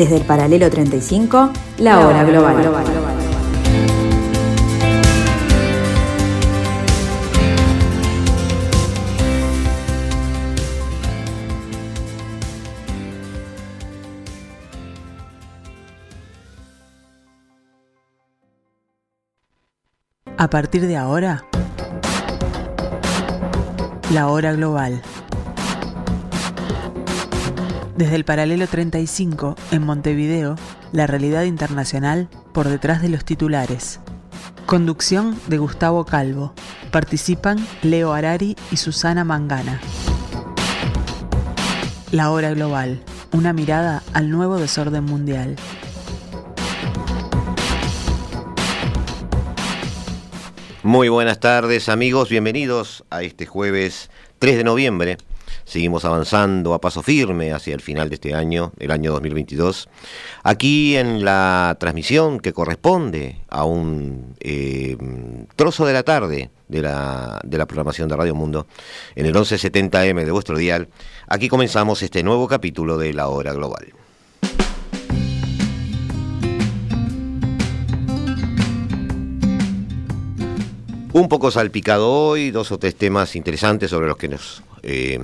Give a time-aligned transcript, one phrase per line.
[0.00, 2.56] Desde el paralelo 35, la hora global.
[20.38, 21.44] A partir de ahora,
[24.14, 25.02] la hora global.
[28.00, 30.56] Desde el paralelo 35, en Montevideo,
[30.90, 34.00] la realidad internacional por detrás de los titulares.
[34.64, 36.54] Conducción de Gustavo Calvo.
[36.92, 39.82] Participan Leo Arari y Susana Mangana.
[42.10, 43.02] La hora global.
[43.32, 45.56] Una mirada al nuevo desorden mundial.
[50.82, 55.18] Muy buenas tardes amigos, bienvenidos a este jueves 3 de noviembre.
[55.70, 59.88] Seguimos avanzando a paso firme hacia el final de este año, el año 2022.
[60.42, 64.96] Aquí en la transmisión que corresponde a un eh,
[65.54, 68.66] trozo de la tarde de la, de la programación de Radio Mundo,
[69.14, 70.88] en el 1170M de vuestro dial,
[71.28, 73.94] aquí comenzamos este nuevo capítulo de La Hora Global.
[81.12, 85.18] Un poco salpicado hoy, dos o tres temas interesantes sobre los que nos eh,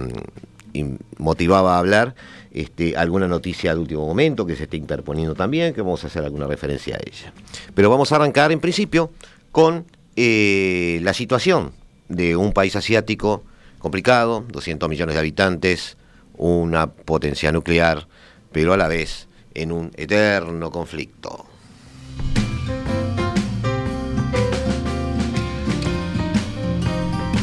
[1.19, 2.15] motivaba a hablar.
[2.53, 6.25] Este, alguna noticia de último momento que se está interponiendo también, que vamos a hacer
[6.25, 7.33] alguna referencia a ella.
[7.75, 9.11] Pero vamos a arrancar en principio
[9.53, 9.85] con
[10.17, 11.73] eh, la situación
[12.09, 13.45] de un país asiático
[13.79, 15.99] complicado, 200 millones de habitantes,
[16.39, 18.09] una potencia nuclear,
[18.53, 21.45] pero a la vez en un eterno conflicto.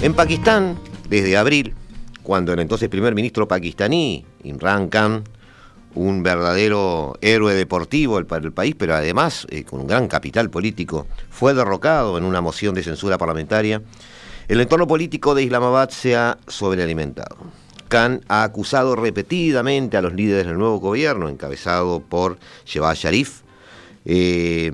[0.01, 1.75] En Pakistán, desde abril,
[2.23, 5.23] cuando el entonces primer ministro pakistaní, Imran Khan,
[5.95, 11.06] un verdadero héroe deportivo para el país, pero además eh, con un gran capital político,
[11.29, 13.81] fue derrocado en una moción de censura parlamentaria,
[14.47, 17.38] el entorno político de Islamabad se ha sobrealimentado.
[17.88, 23.41] Khan ha acusado repetidamente a los líderes del nuevo gobierno, encabezado por Shehbaz Sharif,
[24.06, 24.72] eh,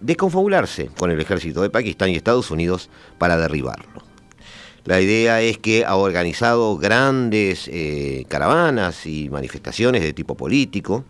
[0.00, 2.88] de confabularse con el ejército de Pakistán y Estados Unidos
[3.18, 4.05] para derribarlo.
[4.86, 11.04] La idea es que ha organizado grandes eh, caravanas y manifestaciones de tipo político,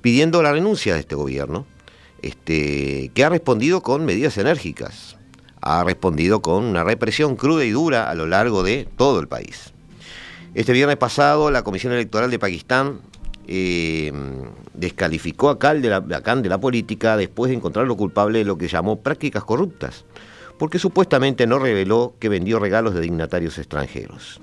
[0.00, 1.66] pidiendo la renuncia de este gobierno,
[2.22, 5.18] este, que ha respondido con medidas enérgicas,
[5.60, 9.74] ha respondido con una represión cruda y dura a lo largo de todo el país.
[10.54, 13.00] Este viernes pasado, la Comisión Electoral de Pakistán
[13.46, 14.12] eh,
[14.72, 18.56] descalificó a Khan de, a Khan de la política después de encontrarlo culpable de lo
[18.56, 20.06] que llamó prácticas corruptas
[20.60, 24.42] porque supuestamente no reveló que vendió regalos de dignatarios extranjeros.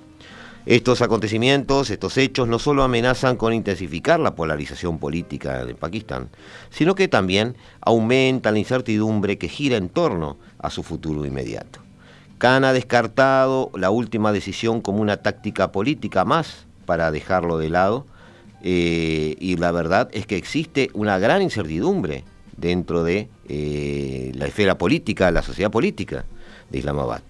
[0.65, 6.29] Estos acontecimientos, estos hechos, no solo amenazan con intensificar la polarización política de Pakistán,
[6.71, 11.81] sino que también aumenta la incertidumbre que gira en torno a su futuro inmediato.
[12.39, 18.07] Khan ha descartado la última decisión como una táctica política más para dejarlo de lado,
[18.63, 22.23] eh, y la verdad es que existe una gran incertidumbre
[22.57, 26.25] dentro de eh, la esfera política, la sociedad política
[26.69, 27.21] de Islamabad.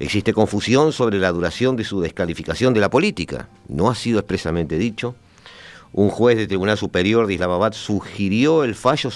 [0.00, 3.48] Existe confusión sobre la duración de su descalificación de la política.
[3.68, 5.14] No ha sido expresamente dicho.
[5.92, 9.10] Un juez del Tribunal Superior de Islamabad sugirió el fallo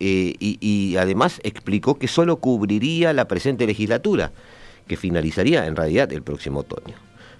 [0.00, 4.32] eh, y, y, además explicó que solo cubriría la presente legislatura,
[4.88, 6.96] que finalizaría en realidad el próximo otoño.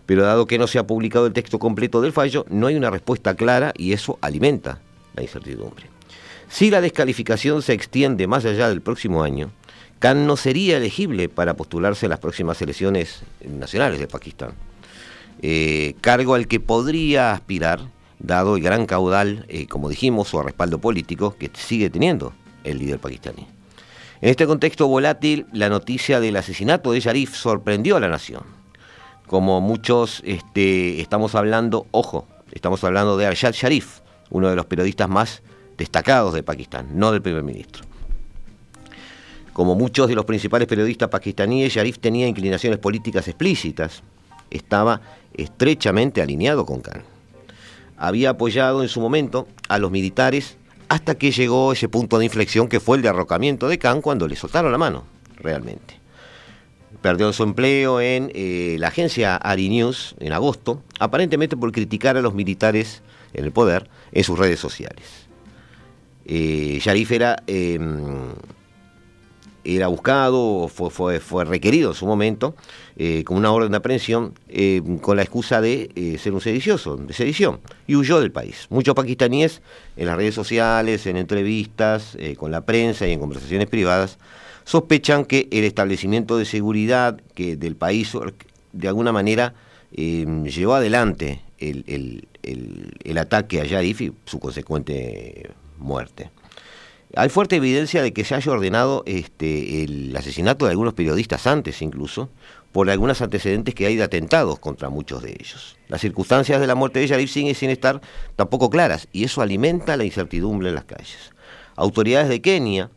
[0.07, 2.91] Pero dado que no se ha publicado el texto completo del fallo, no hay una
[2.91, 4.79] respuesta clara y eso alimenta
[5.17, 5.96] la incertidumbre.
[6.49, 9.51] Si la descalificación se extiende más allá del próximo año,
[9.99, 14.53] Khan no sería elegible para postularse en las próximas elecciones nacionales de Pakistán.
[15.43, 17.81] Eh, cargo al que podría aspirar,
[18.19, 22.33] dado el gran caudal, eh, como dijimos, o respaldo político que sigue teniendo
[22.65, 23.47] el líder pakistaní.
[24.21, 28.43] En este contexto volátil, la noticia del asesinato de Sharif sorprendió a la nación.
[29.27, 34.01] Como muchos este, estamos hablando, ojo, estamos hablando de Arshad Sharif,
[34.31, 35.43] uno de los periodistas más
[35.77, 37.85] destacados de Pakistán, no del primer ministro.
[39.53, 44.03] Como muchos de los principales periodistas pakistaníes, Sharif tenía inclinaciones políticas explícitas,
[44.51, 45.01] estaba
[45.35, 47.03] estrechamente alineado con Khan.
[47.97, 50.59] Había apoyado en su momento a los militares
[50.89, 54.37] hasta que llegó ese punto de inflexión que fue el derrocamiento de Khan cuando le
[54.37, 55.05] soltaron la mano,
[55.39, 55.99] realmente.
[57.01, 62.23] Perdió su empleo en eh, la agencia Ari News en agosto, aparentemente por criticar a
[62.23, 63.03] los militares
[63.33, 65.26] en el poder en sus redes sociales.
[66.27, 68.35] Eh, Sharif era em,
[69.65, 72.55] era buscado, fue, fue, fue requerido en su momento,
[72.97, 77.13] eh, con una orden de aprehensión, eh, con la excusa de ser un sedicioso, de
[77.13, 77.59] sedición,
[77.89, 78.67] y huyó del país.
[78.71, 79.63] Muchos pakistaníes
[79.97, 84.19] en las redes sociales, en entrevistas, con la prensa y en conversaciones privadas,
[84.63, 88.13] sospechan que el establecimiento de seguridad que del país
[88.73, 89.55] de alguna manera
[89.91, 96.31] llevó adelante el, ataque a Yarif y su consecuente muerte.
[97.15, 101.81] Hay fuerte evidencia de que se haya ordenado este, el asesinato de algunos periodistas antes
[101.81, 102.29] incluso,
[102.73, 105.79] por algunos antecedentes que hay de atentados contra muchos de ellos.
[105.89, 108.03] Las circunstancias de la muerte de Yarif siguen sin estar
[108.37, 111.33] tampoco claras y eso alimenta la incertidumbre en las calles.
[111.77, 112.91] Autoridades de Kenia,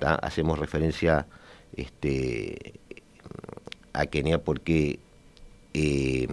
[0.00, 1.26] hacemos referencia
[1.76, 2.74] este,
[3.92, 4.98] a Kenia porque
[5.74, 6.26] eh,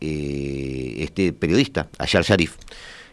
[0.00, 2.56] eh, este periodista, Ayar Sharif,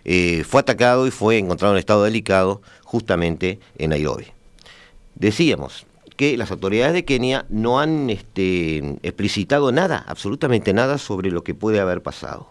[0.06, 4.28] eh, fue atacado y fue encontrado en estado delicado justamente en Nairobi.
[5.16, 5.86] Decíamos
[6.16, 11.56] que las autoridades de Kenia no han este, explicitado nada, absolutamente nada sobre lo que
[11.56, 12.50] puede haber pasado.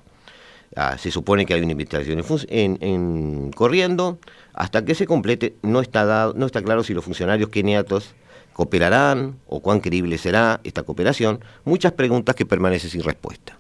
[0.75, 4.19] Ah, se supone que hay una investigación en, corriendo,
[4.54, 8.14] hasta que se complete no está, no está claro si los funcionarios keniatos
[8.54, 13.58] cooperarán o cuán creíble será esta cooperación, muchas preguntas que permanecen sin respuesta.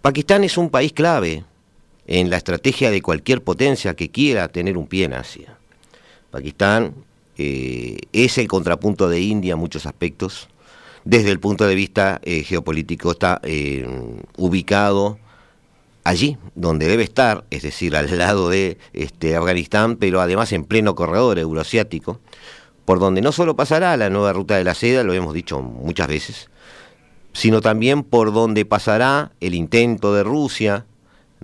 [0.00, 1.44] Pakistán es un país clave
[2.06, 5.56] en la estrategia de cualquier potencia que quiera tener un pie en Asia.
[6.30, 6.94] Pakistán
[7.38, 10.48] eh, es el contrapunto de India en muchos aspectos.
[11.04, 13.86] Desde el punto de vista eh, geopolítico está eh,
[14.36, 15.18] ubicado
[16.04, 20.94] allí donde debe estar, es decir, al lado de este, Afganistán, pero además en pleno
[20.94, 22.20] corredor euroasiático,
[22.84, 26.08] por donde no solo pasará la nueva ruta de la seda, lo hemos dicho muchas
[26.08, 26.50] veces,
[27.32, 30.86] sino también por donde pasará el intento de Rusia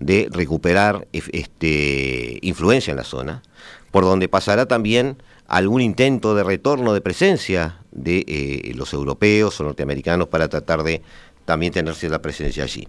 [0.00, 3.42] de recuperar este, influencia en la zona,
[3.90, 5.16] por donde pasará también
[5.46, 11.02] algún intento de retorno de presencia de eh, los europeos o norteamericanos para tratar de
[11.44, 12.86] también tenerse la presencia allí.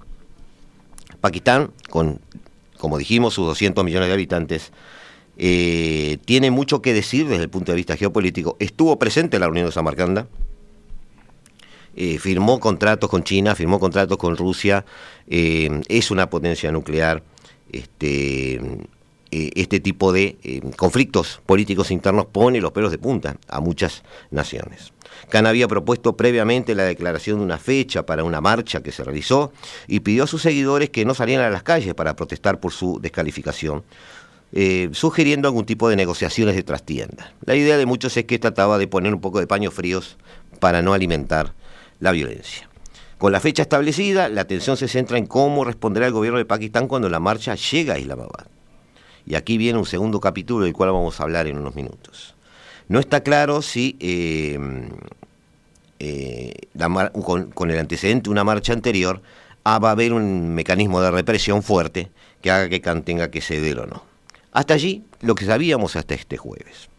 [1.22, 2.20] Pakistán, con,
[2.78, 4.72] como dijimos, sus 200 millones de habitantes,
[5.38, 8.58] eh, tiene mucho que decir desde el punto de vista geopolítico.
[8.60, 10.28] Estuvo presente en la reunión de Samarcanda,
[12.02, 14.86] eh, firmó contratos con China, firmó contratos con Rusia,
[15.28, 17.22] eh, es una potencia nuclear.
[17.74, 18.54] Este,
[19.32, 24.94] eh, este tipo de conflictos políticos internos pone los pelos de punta a muchas naciones.
[25.28, 29.52] Khan había propuesto previamente la declaración de una fecha para una marcha que se realizó
[29.86, 33.02] y pidió a sus seguidores que no salieran a las calles para protestar por su
[33.02, 33.84] descalificación.
[34.94, 37.34] sugiriendo algún tipo de negociaciones de trastienda.
[37.46, 40.18] La idea de muchos es que trataba de poner un poco de paños fríos
[40.62, 41.54] para no alimentar
[42.00, 42.70] la violencia.
[43.18, 46.88] Con la fecha establecida, la atención se centra en cómo responderá el gobierno de Pakistán
[46.88, 48.48] cuando la marcha llega a Islamabad.
[49.26, 52.36] Y aquí viene un segundo capítulo del cual vamos a hablar en unos minutos.
[52.88, 54.58] No está claro si eh,
[56.00, 56.54] eh,
[57.54, 59.22] con, el antecedente de una marcha anterior
[59.66, 62.10] ah, va a haber un mecanismo de represión fuerte
[62.42, 64.04] que haga que Khan tenga que ceder o no.
[64.54, 66.90] Hasta allí lo que sabíamos hasta este jueves.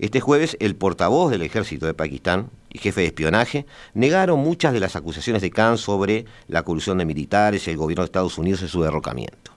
[0.00, 4.80] Este jueves el portavoz del ejército de Pakistán, y jefe de espionaje, negaron muchas de
[4.80, 8.62] las acusaciones de Khan sobre la corrupción de militares y el gobierno de Estados Unidos
[8.62, 9.50] en su derrocamiento.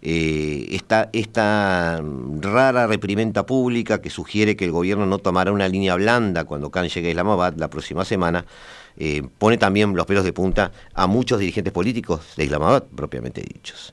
[0.00, 0.78] Eh,
[1.12, 2.00] esta,
[2.40, 6.88] rara reprimenda pública que sugiere que el gobierno no tomará una línea blanda cuando Khan
[6.88, 8.44] llegue a Islamabad la próxima semana,
[8.96, 13.92] eh, pone también los pelos de punta a muchos dirigentes políticos de Islamabad, propiamente dichos.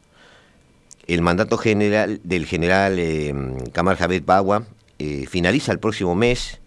[1.08, 3.34] El mandato general del general eh,
[3.72, 4.66] Kamal Javed Bawa
[5.28, 6.60] finaliza el próximo mes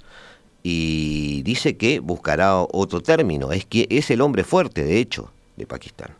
[0.71, 5.67] y dice que buscará otro término, es que es el hombre fuerte, de hecho, de
[5.67, 6.11] Pakistán.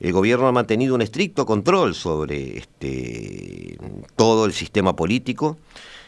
[0.00, 3.78] El gobierno ha mantenido un estricto control sobre este,
[4.16, 5.56] todo el sistema político.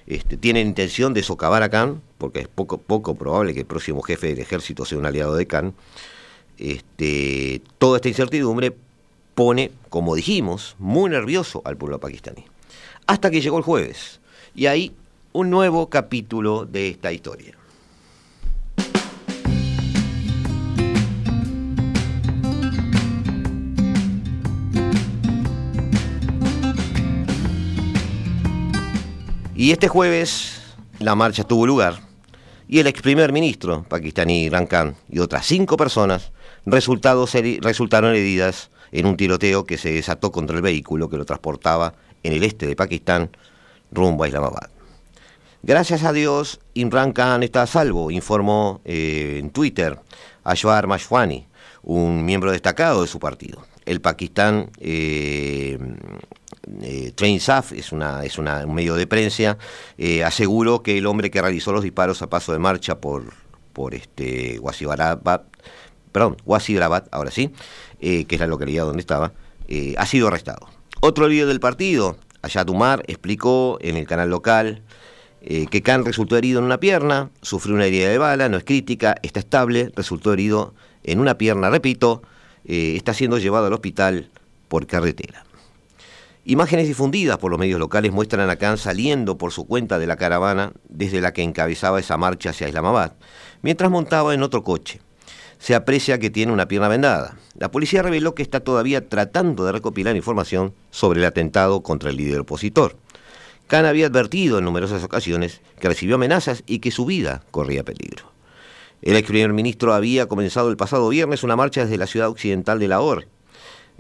[0.07, 4.27] Este, tienen intención de socavar a Khan, porque es poco, probable que el próximo jefe
[4.29, 5.73] del ejército sea un aliado de Khan.
[6.59, 8.77] Este, toda esta incertidumbre
[9.35, 12.45] pone, como dijimos, muy nervioso al pueblo pakistaní.
[13.07, 14.21] Hasta que llegó el jueves.
[14.55, 14.93] Y ahí
[15.33, 17.62] un nuevo capítulo de esta historia.
[29.63, 30.61] Y este jueves
[30.99, 32.01] la marcha tuvo lugar
[32.67, 36.33] y el ex primer ministro pakistaní Imran Khan y otras cinco personas
[36.67, 42.33] resultaron heridas en un tiroteo que se desató contra el vehículo que lo transportaba en
[42.33, 43.31] el este de Pakistán
[43.93, 44.69] rumbo a Islamabad.
[45.63, 49.97] Gracias a Dios, Imran Khan está a salvo, informó eh, en Twitter
[50.43, 51.47] Ashwar Mashwani,
[51.85, 53.65] un miembro destacado de su partido.
[53.87, 55.79] El Pakistán eh,
[56.81, 59.59] eh, Train SAF, es, una, es un medio de prensa,
[59.99, 63.33] eh, aseguró que el hombre que realizó los disparos a paso de marcha por,
[63.73, 65.43] por este Wasibrabat,
[66.13, 66.37] perdón,
[67.11, 67.51] ahora sí,
[68.01, 69.33] que es la localidad donde estaba,
[69.97, 70.69] ha sido arrestado.
[71.01, 74.83] Otro líder del partido, Ayat Umar, explicó en el canal local
[75.41, 79.17] que Khan resultó herido en una pierna, sufrió una herida de bala, no es crítica,
[79.23, 82.23] está estable, resultó herido en una pierna, repito,
[82.65, 84.31] está siendo llevado al hospital
[84.69, 85.45] por carretera.
[86.45, 90.17] Imágenes difundidas por los medios locales muestran a Khan saliendo por su cuenta de la
[90.17, 93.13] caravana desde la que encabezaba esa marcha hacia Islamabad,
[93.63, 95.01] mientras montaba en otro coche.
[95.61, 97.37] Se aprecia que tiene una pierna vendada.
[97.57, 102.17] La policía reveló que está todavía tratando de recopilar información sobre el atentado contra el
[102.17, 102.97] líder opositor.
[103.69, 108.33] Khan había advertido en numerosas ocasiones que recibió amenazas y que su vida corría peligro.
[109.01, 112.81] El ex primer ministro había comenzado el pasado viernes una marcha desde la ciudad occidental
[112.81, 113.29] de Lahore,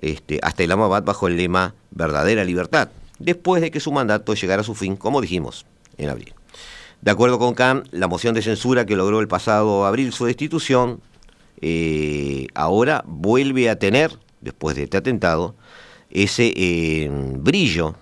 [0.02, 4.64] este, hasta Islamabad bajo el lema verdadera libertad, después de que su mandato llegara a
[4.64, 5.64] su fin, como dijimos,
[5.96, 6.34] en abril.
[7.00, 11.00] De acuerdo con Khan, la moción de censura que logró el pasado abril su destitución,
[11.60, 15.54] eh, ahora vuelve a tener, después de este atentado,
[16.10, 17.94] ese eh, brillo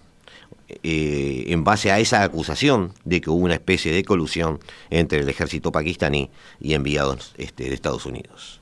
[0.83, 5.29] eh, en base a esa acusación de que hubo una especie de colusión entre el
[5.29, 6.31] ejército pakistaní
[6.61, 8.61] y enviados este, de Estados Unidos.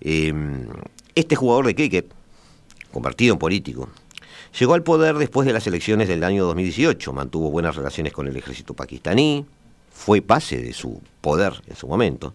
[0.00, 2.06] este jugador de cricket,
[2.92, 3.88] convertido en político.
[4.58, 8.36] Llegó al poder después de las elecciones del año 2018, mantuvo buenas relaciones con el
[8.36, 9.46] ejército pakistaní,
[9.92, 12.34] fue pase de su poder en su momento.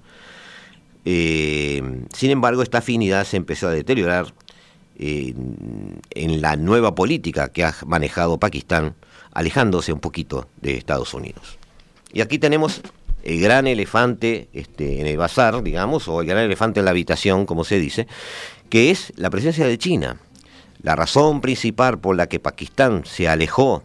[1.04, 1.82] Eh,
[2.14, 4.34] sin embargo, esta afinidad se empezó a deteriorar
[4.98, 8.96] en la nueva política que ha manejado Pakistán,
[9.32, 11.58] alejándose un poquito de Estados Unidos.
[12.14, 12.82] Y aquí tenemos
[13.24, 17.46] el gran elefante este, en el bazar, digamos, o el gran elefante en la habitación,
[17.46, 18.08] como se dice,
[18.70, 20.18] que es la presencia de China.
[20.86, 23.82] La razón principal por la que Pakistán se alejó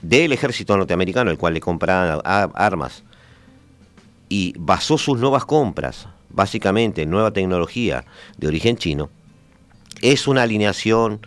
[0.00, 2.20] del ejército norteamericano, el cual le compraba
[2.54, 3.02] armas,
[4.28, 8.04] y basó sus nuevas compras, básicamente en nueva tecnología
[8.36, 9.10] de origen chino,
[10.00, 11.18] es una alineación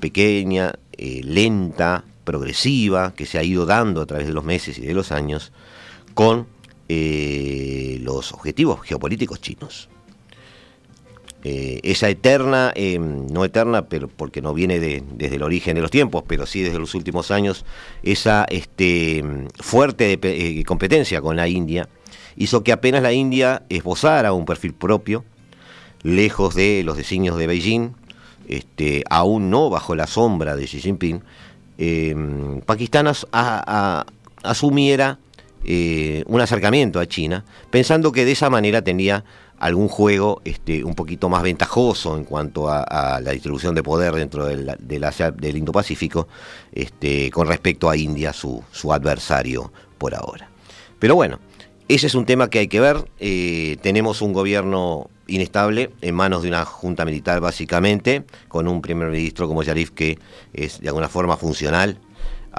[0.00, 4.86] pequeña, eh, lenta, progresiva, que se ha ido dando a través de los meses y
[4.86, 5.52] de los años
[6.14, 6.46] con
[6.88, 9.90] eh, los objetivos geopolíticos chinos.
[11.44, 15.90] Eh, esa eterna, em, no eterna, pero porque no viene desde el origen de los
[15.90, 17.64] tiempos, pero sí desde los últimos años,
[18.02, 19.22] esa este,
[19.60, 21.88] fuerte eh, competencia con la India
[22.36, 25.24] hizo que apenas la India esbozara un perfil propio,
[26.02, 27.94] lejos de los designios de Beijing,
[28.48, 31.22] este, aún no bajo la sombra de Xi Jinping,
[31.78, 33.06] em, Pakistán
[34.42, 35.18] asumiera
[35.64, 39.24] eh, un acercamiento a China, pensando que de esa manera tenía
[39.58, 44.46] algún juego este, un poquito más ventajoso en cuanto a, la distribución de poder dentro
[44.46, 46.28] del, del Indo-Pacífico
[46.72, 50.48] este, con respecto a India, su, adversario por ahora.
[50.98, 51.40] Pero bueno,
[51.88, 53.08] ese es un tema que hay que ver.
[53.18, 59.08] Eh, tenemos un gobierno inestable en manos de una junta militar básicamente, con un primer
[59.08, 60.18] ministro como Yarif que
[60.52, 61.98] es de alguna forma funcional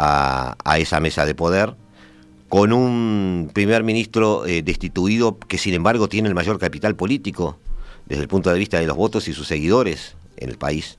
[0.02, 1.76] a esa mesa de poder
[2.50, 7.60] con un primer ministro eh, destituido que sin embargo tiene el mayor capital político
[8.08, 10.98] desde el punto de vista de los votos y sus seguidores en el país.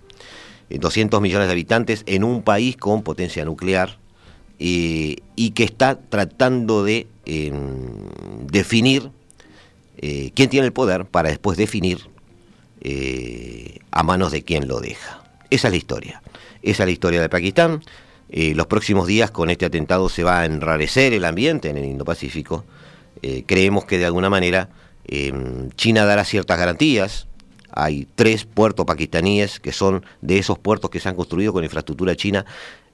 [0.70, 3.98] 200 eh, millones de habitantes en un país con potencia nuclear
[4.60, 7.56] eh, y que está tratando de em,
[8.46, 9.10] definir
[10.34, 12.08] quién tiene el poder para después definir
[13.90, 15.22] a manos de quién lo deja.
[15.50, 16.22] Esa es la historia.
[16.62, 17.82] Esa es la historia de Pakistán.
[18.32, 21.84] Eh, los próximos días con este atentado se va a enrarecer el ambiente en el
[21.84, 22.64] Indo-Pacífico.
[23.22, 24.68] Eh, creemos que de alguna manera
[25.04, 27.26] em, China dará ciertas garantías.
[27.72, 32.14] Hay tres puertos pakistaníes que son de esos puertos que se han construido con infraestructura
[32.14, 32.46] china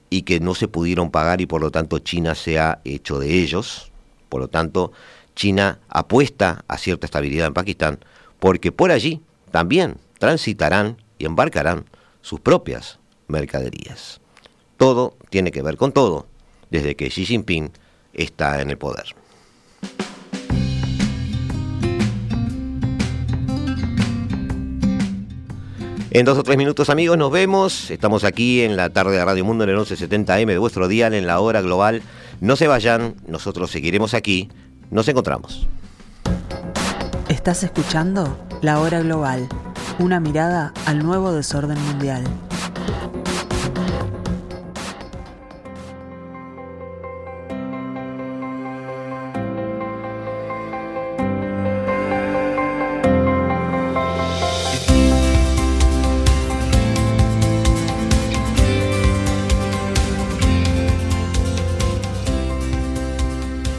[0.09, 3.35] y que no se pudieron pagar y por lo tanto China se ha hecho de
[3.35, 3.91] ellos.
[4.29, 4.91] Por lo tanto,
[5.35, 7.99] China apuesta a cierta estabilidad en Pakistán
[8.39, 11.85] porque por allí también transitarán y embarcarán
[12.21, 14.19] sus propias mercaderías.
[14.77, 16.27] Todo tiene que ver con todo
[16.69, 17.71] desde que Xi Jinping
[18.13, 19.15] está en el poder.
[26.11, 27.91] En dos o tres minutos amigos nos vemos.
[27.91, 31.27] Estamos aquí en la tarde de Radio Mundo en el 1170M de vuestro dial en
[31.27, 32.01] la hora global.
[32.39, 34.49] No se vayan, nosotros seguiremos aquí.
[34.89, 35.67] Nos encontramos.
[37.29, 39.49] Estás escuchando La Hora Global,
[39.99, 42.23] una mirada al nuevo desorden mundial.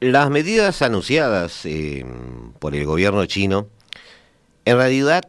[0.00, 2.06] Las medidas anunciadas eh,
[2.60, 3.66] por el gobierno chino,
[4.64, 5.28] en realidad,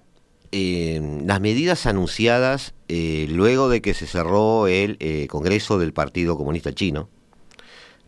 [0.51, 6.71] eh, las medidas anunciadas eh, luego de que se cerró el Congreso del Partido Comunista
[6.71, 7.09] Chino,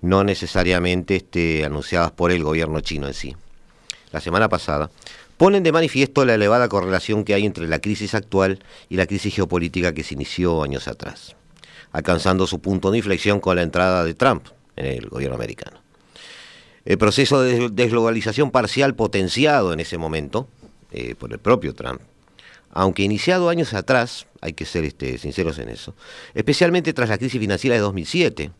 [0.02, 3.36] no necesariamente este, anunciadas por el gobierno chino en sí.
[4.12, 4.92] La semana pasada,
[5.38, 9.34] ponen de manifiesto la elevada correlación que hay entre la crisis actual y la crisis
[9.34, 11.36] geopolítica que se inició años atrás,
[11.92, 15.81] alcanzando su punto de inflexión con la entrada de Trump en el gobierno americano.
[16.84, 20.48] El proceso de desglobalización parcial potenciado en ese momento
[20.92, 22.02] eh, por el propio Trump,
[22.72, 25.94] aunque iniciado años atrás, hay que ser este, sinceros en eso,
[26.34, 28.52] especialmente tras la crisis financiera de 2007,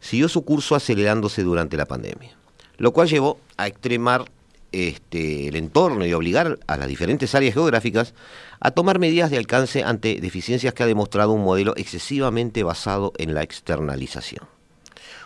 [0.00, 2.36] siguió su curso acelerándose durante la pandemia,
[2.78, 4.24] lo cual llevó a extremar
[4.72, 8.14] este, el entorno y obligar a las diferentes áreas geográficas
[8.60, 13.34] a tomar medidas de alcance ante deficiencias que ha demostrado un modelo excesivamente basado en
[13.34, 14.46] la externalización.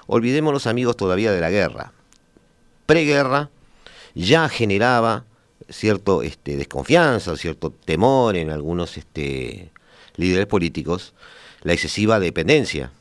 [0.07, 1.93] Olvidémonos amigos todavía de la guerra,
[2.87, 3.51] preguerra
[4.15, 5.25] ya generaba
[5.69, 9.71] cierto este, desconfianza, cierto temor en algunos este,
[10.17, 11.15] líderes políticos,
[11.63, 12.93] la excesiva dependencia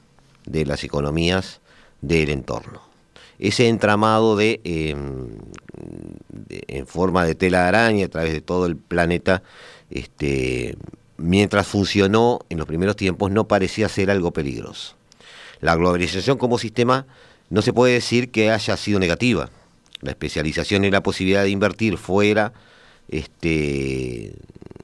[0.46, 1.62] de las economías
[2.02, 2.82] del entorno.
[3.40, 5.30] Ese entramado de, em,
[6.50, 9.44] en forma de tela de araña a través de todo el planeta,
[9.90, 10.78] este,
[11.18, 14.96] mientras funcionó en los primeros tiempos, no parecía ser algo peligroso.
[15.60, 17.06] La globalización como sistema
[17.50, 19.50] no se puede decir que haya sido negativa
[20.04, 22.54] la especialización y la posibilidad de invertir fuera
[23.08, 24.34] este,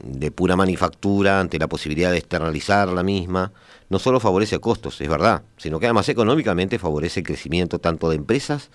[0.03, 3.51] de pura manufactura ante la posibilidad de externalizar la misma,
[3.89, 8.15] no solo favorece costos, es verdad, sino que además económicamente favorece el crecimiento tanto de
[8.15, 8.69] empresas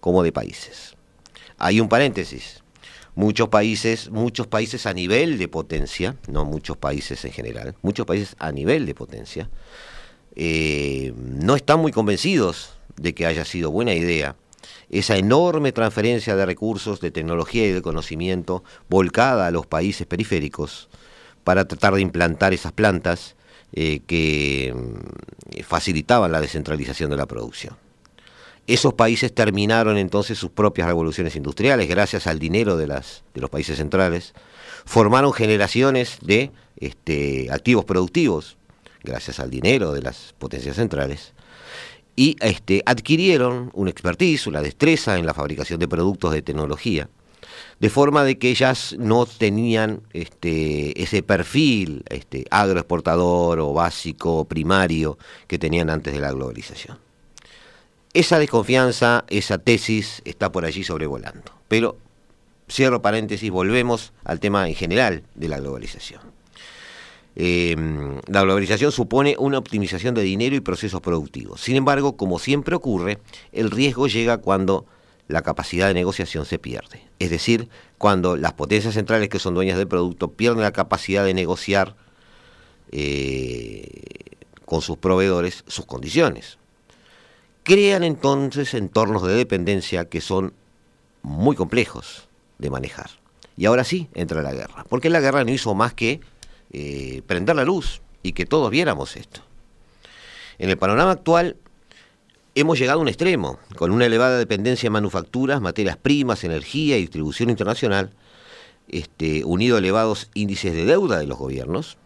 [0.00, 0.94] como de países.
[1.58, 2.62] Hay un paréntesis.
[3.14, 8.36] Muchos países, muchos países a nivel de potencia, no muchos países en general, muchos países
[8.38, 9.50] a nivel de potencia,
[10.36, 14.36] eh, no están muy convencidos de que haya sido buena idea
[14.90, 20.88] esa enorme transferencia de recursos, de tecnología y de conocimiento volcada a los países periféricos
[21.44, 23.36] para tratar de implantar esas plantas
[23.72, 27.76] eh, que mm, facilitaban la descentralización de la producción.
[28.66, 33.48] Esos países terminaron entonces sus propias revoluciones industriales gracias al dinero de, las, de los
[33.48, 34.34] países centrales,
[34.84, 38.58] formaron generaciones de este, activos productivos
[39.02, 41.32] gracias al dinero de las potencias centrales,
[42.18, 47.08] y este, adquirieron una expertise, una destreza en la fabricación de productos de tecnología,
[47.78, 55.16] de forma de que ellas no tenían este, ese perfil este, agroexportador o básico, primario,
[55.46, 56.98] que tenían antes de la globalización.
[58.14, 61.52] Esa desconfianza, esa tesis está por allí sobrevolando.
[61.68, 61.98] Pero,
[62.68, 66.27] cierro paréntesis, volvemos al tema en general de la globalización.
[67.40, 71.60] Em, la globalización supone una optimización de dinero y procesos productivos.
[71.60, 73.18] Sin embargo, como siempre ocurre,
[73.52, 74.86] el riesgo llega cuando
[75.28, 77.00] la capacidad de negociación se pierde.
[77.20, 81.32] Es decir, cuando las potencias centrales que son dueñas del producto pierden la capacidad de
[81.32, 81.94] negociar
[82.90, 83.86] eh,
[84.64, 86.58] con sus proveedores sus condiciones.
[87.62, 90.54] Crean entonces entornos de dependencia que son
[91.22, 92.26] muy complejos
[92.58, 93.10] de manejar.
[93.56, 96.20] Y ahora sí entra la guerra, porque la guerra no hizo más que
[96.72, 99.40] eh, prender la luz y que todos viéramos esto.
[100.58, 101.56] En el panorama actual
[102.54, 107.02] hemos llegado a un extremo, con una elevada dependencia en manufacturas, materias primas, energía y
[107.02, 108.10] distribución internacional,
[108.88, 111.96] este, unido a elevados índices de deuda de los gobiernos,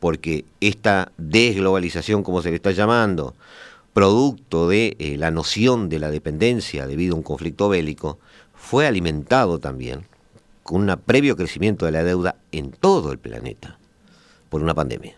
[0.00, 3.34] porque esta desglobalización, como se le está llamando,
[3.92, 8.18] producto de eh, la noción de la dependencia debido a un conflicto bélico,
[8.54, 10.06] fue alimentado también
[10.62, 13.78] con un previo crecimiento de la deuda en todo el planeta
[14.54, 15.16] por una pandemia.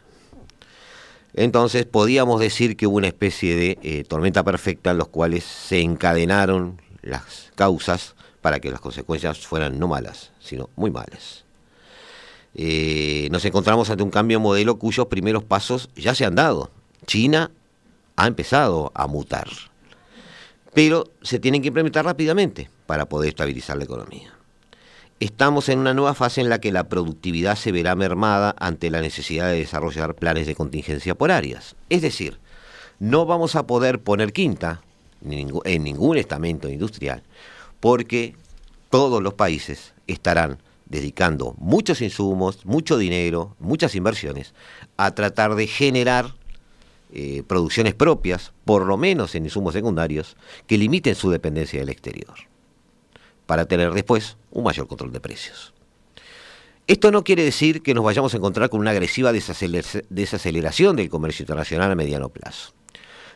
[1.35, 5.81] Entonces podíamos decir que hubo una especie de eh, tormenta perfecta en los cuales se
[5.81, 11.45] encadenaron las causas para que las consecuencias fueran no malas, sino muy malas.
[12.55, 16.71] Eh, nos encontramos ante un cambio de modelo cuyos primeros pasos ya se han dado.
[17.05, 17.51] China
[18.17, 19.51] ha empezado a mutar,
[20.73, 24.36] pero se tienen que implementar rápidamente para poder estabilizar la economía
[25.21, 29.01] estamos en una nueva fase en la que la productividad se verá mermada ante la
[29.01, 31.77] necesidad de desarrollar planes de contingencia por áreas.
[31.89, 32.39] Es decir,
[32.99, 34.83] no vamos a poder poner quinta
[35.23, 37.23] en ningún estamento industrial,
[37.81, 38.35] porque
[38.91, 44.55] todos los países estarán dedicando muchos insumos, mucho dinero, muchas inversiones
[44.97, 46.35] a tratar de generar
[47.13, 52.35] eh, producciones propias, por lo menos en insumos secundarios, que limiten su dependencia del exterior,
[53.47, 55.73] para tener después un mayor control de precios.
[56.87, 61.43] Esto no quiere decir que nos vayamos a encontrar con una agresiva desaceleración del comercio
[61.43, 62.75] internacional a mediano plazo.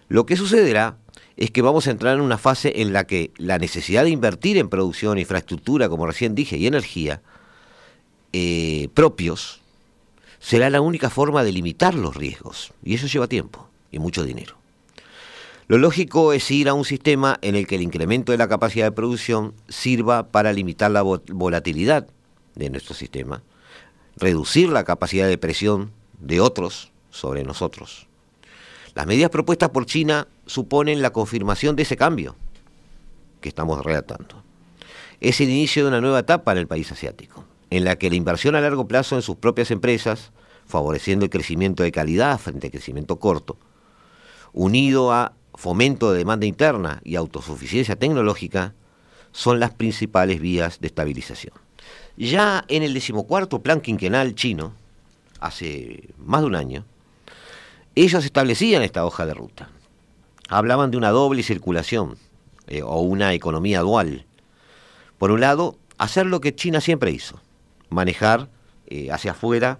[0.09, 0.99] Lo que sucederá
[1.37, 4.57] es que vamos a entrar en una fase en la que la necesidad de invertir
[4.57, 7.23] en producción, infraestructura, como recién dije, y energía
[8.33, 9.61] eh, propios,
[10.39, 12.73] será la única forma de limitar los riesgos.
[12.85, 14.60] Y eso lleva tiempo y mucho dinero.
[15.71, 18.87] Lo lógico es ir a un sistema en el que el incremento de la capacidad
[18.87, 22.09] de producción sirva para limitar la volatilidad
[22.57, 23.45] de nuestro sistema,
[24.17, 28.09] reducir la capacidad de presión de otros sobre nosotros.
[28.97, 32.35] Las medidas propuestas por China suponen la confirmación de ese cambio
[33.41, 34.43] que estamos relatando.
[35.21, 38.17] Es el inicio de una nueva etapa en el país asiático, en la que la
[38.17, 40.33] inversión a largo plazo en sus propias empresas,
[40.67, 43.57] favoreciendo el crecimiento de calidad frente al crecimiento corto,
[44.53, 48.73] unido a fomento de demanda interna y autosuficiencia tecnológica,
[49.31, 51.53] son las principales vías de estabilización.
[52.17, 54.73] Ya en el decimocuarto plan quinquenal chino,
[55.39, 56.87] hace más de un año,
[57.95, 59.69] ellos establecían esta hoja de ruta.
[60.49, 62.17] Hablaban de una doble circulación
[62.67, 64.25] eh, o una economía dual.
[65.19, 67.39] Por un lado, hacer lo que China siempre hizo,
[67.91, 68.49] manejar
[68.87, 69.79] eh, hacia afuera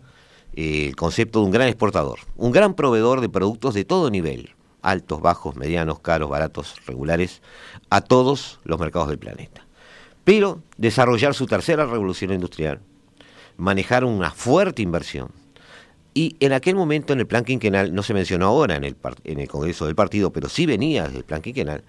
[0.53, 4.55] eh, el concepto de un gran exportador, un gran proveedor de productos de todo nivel,
[4.83, 7.43] altos, bajos, medianos, caros, baratos, regulares,
[7.91, 9.63] a todos los mercados del planeta
[10.25, 12.81] pero desarrollar su tercera revolución industrial,
[13.57, 15.31] manejar una fuerte inversión.
[16.15, 19.41] Y en aquel momento en el plan quinquenal, no se mencionó ahora en el, en
[19.41, 21.85] el Congreso del Partido, pero sí venía desde el plan quinquenal,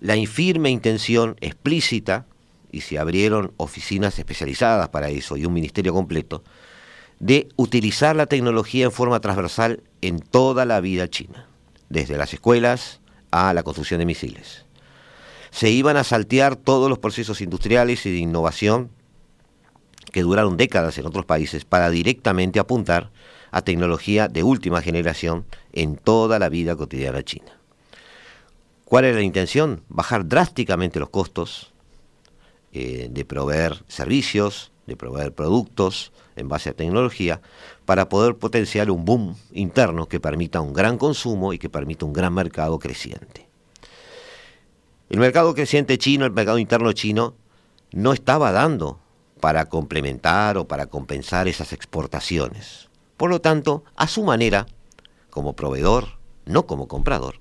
[0.00, 2.26] la infirme intención explícita,
[2.72, 6.44] y se abrieron oficinas especializadas para eso y un ministerio completo,
[7.18, 11.46] de utilizar la tecnología en forma transversal en toda la vida china,
[11.90, 13.00] desde las escuelas
[13.30, 14.64] a la construcción de misiles
[15.50, 18.90] se iban a saltear todos los procesos industriales y de innovación
[20.12, 23.10] que duraron décadas en otros países para directamente apuntar
[23.50, 27.58] a tecnología de última generación en toda la vida cotidiana china.
[28.84, 29.82] ¿Cuál era la intención?
[29.88, 31.72] Bajar drásticamente los costos
[32.72, 37.40] eh, de proveer servicios, de proveer productos en base a tecnología,
[37.86, 42.12] para poder potenciar un boom interno que permita un gran consumo y que permita un
[42.12, 43.48] gran mercado creciente.
[45.08, 47.34] El mercado creciente chino, el mercado interno chino,
[47.92, 48.98] no estaba dando
[49.40, 52.88] para complementar o para compensar esas exportaciones.
[53.16, 54.66] Por lo tanto, a su manera,
[55.30, 57.36] como proveedor, no como comprador,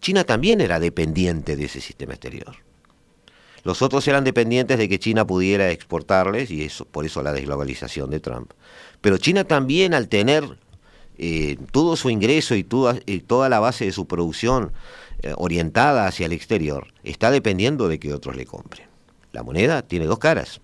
[0.00, 2.63] China también era dependiente de ese sistema exterior.
[3.64, 8.10] Los otros eran dependientes de que China pudiera exportarles, y eso, por eso la desglobalización
[8.10, 8.52] de Trump.
[9.00, 10.58] Pero China también, al tener
[11.16, 14.72] eh, todo su ingreso y toda, y toda la base de su producción
[15.22, 18.86] eh, orientada hacia el exterior, está dependiendo de que otros le compren.
[19.32, 20.60] La moneda tiene dos caras.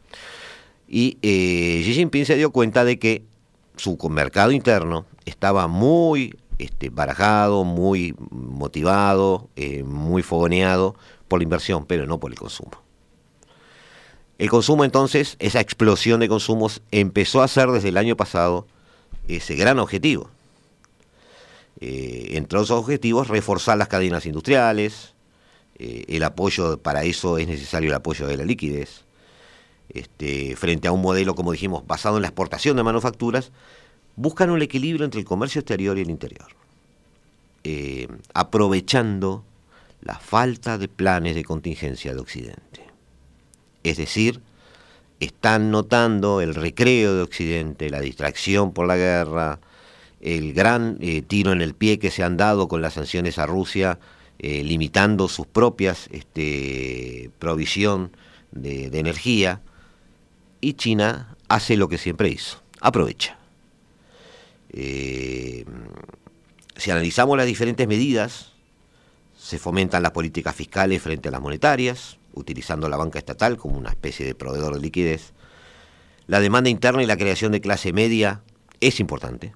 [0.86, 3.24] Y eh, Xi Jinping se dio cuenta de que
[3.76, 9.48] su mercado interno estaba muy este, barajado, muy motivado,
[9.84, 10.96] muy fogoneado
[11.28, 12.89] por la inversión, pero no por el consumo.
[14.40, 18.66] El consumo entonces, esa explosión de consumos, empezó a ser desde el año pasado
[19.28, 20.30] ese gran objetivo.
[21.78, 25.12] Eh, entre los objetivos, reforzar las cadenas industriales,
[25.78, 29.04] eh, el apoyo, para eso es necesario el apoyo de la liquidez,
[29.90, 33.52] este, frente a un modelo, como dijimos, basado en la exportación de manufacturas,
[34.16, 36.48] buscan un equilibrio entre el comercio exterior y el interior,
[37.64, 39.44] eh, aprovechando
[40.00, 42.79] la falta de planes de contingencia de Occidente.
[43.82, 44.40] Es decir,
[45.20, 49.60] están notando el recreo de Occidente, la distracción por la guerra,
[50.20, 53.46] el gran eh, tiro en el pie que se han dado con las sanciones a
[53.46, 53.98] Rusia,
[54.38, 58.12] eh, limitando sus propias este, provisión
[58.52, 59.60] de, energía,
[60.60, 63.38] y China hace lo que siempre hizo, aprovecha.
[64.72, 65.64] Eh,
[66.76, 68.52] si analizamos las diferentes medidas,
[69.38, 73.90] se fomentan las políticas fiscales frente a las monetarias, utilizando la banca estatal como una
[73.90, 75.32] especie de proveedor de liquidez.
[76.26, 78.42] La demanda interna y la creación de clase media
[78.80, 79.52] es importante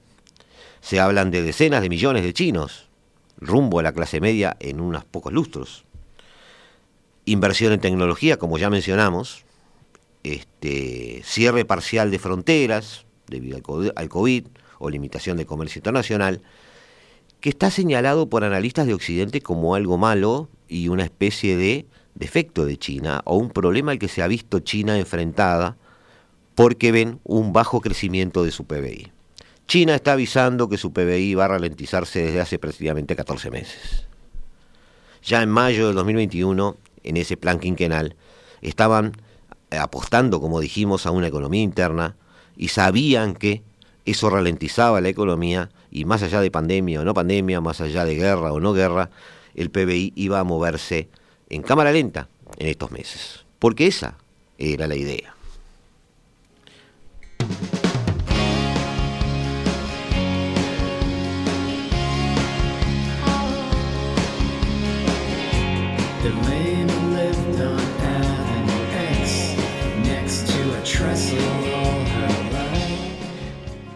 [0.84, 2.90] se hablan de decenas de millones de chinos,
[3.38, 5.86] rumbo a la clase media en unos pocos lustros.
[7.24, 9.46] Inversión en tecnología, como ya mencionamos,
[10.24, 13.56] este, cierre parcial de fronteras debido
[13.96, 14.44] al COVID
[14.78, 16.42] o limitación de comercio internacional,
[17.40, 22.64] que está señalado por analistas de Occidente como algo malo y una especie de defecto
[22.64, 25.76] de China o un problema al que se ha visto China enfrentada
[26.54, 29.12] porque ven un bajo crecimiento de su PBI.
[29.66, 34.06] China está avisando que su PBI va a ralentizarse desde hace prácticamente 14 meses.
[35.22, 38.14] Ya en mayo de 2021, en ese plan quinquenal,
[38.60, 39.12] estaban
[39.70, 42.16] apostando, como dijimos, a una economía interna
[42.56, 43.62] y sabían que
[44.04, 48.16] eso ralentizaba la economía y más allá de pandemia o no pandemia, más allá de
[48.16, 49.10] guerra o no guerra,
[49.54, 51.08] el PBI iba a moverse
[51.48, 52.28] en cámara lenta
[52.58, 53.44] en estos meses.
[53.58, 54.18] Porque esa
[54.58, 55.34] era la idea.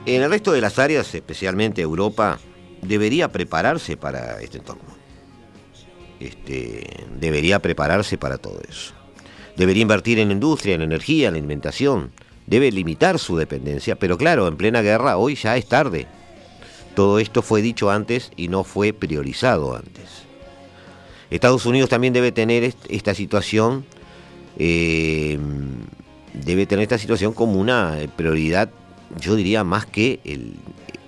[0.07, 2.39] En el resto de las áreas, especialmente Europa,
[2.81, 4.98] debería prepararse para este entorno.
[6.21, 8.93] Este, debería prepararse para todo eso.
[9.57, 12.13] Debería invertir en industria, en energía, en alimentación.
[12.47, 16.07] Debe limitar su dependencia, pero claro, en plena guerra hoy ya es tarde.
[16.95, 20.25] Todo esto fue dicho antes y no fue priorizado antes.
[21.31, 23.85] Estados Unidos también debe tener esta situación,
[24.59, 25.39] eh,
[26.33, 28.71] debe tener esta situación como una prioridad
[29.17, 30.55] yo diría más que el,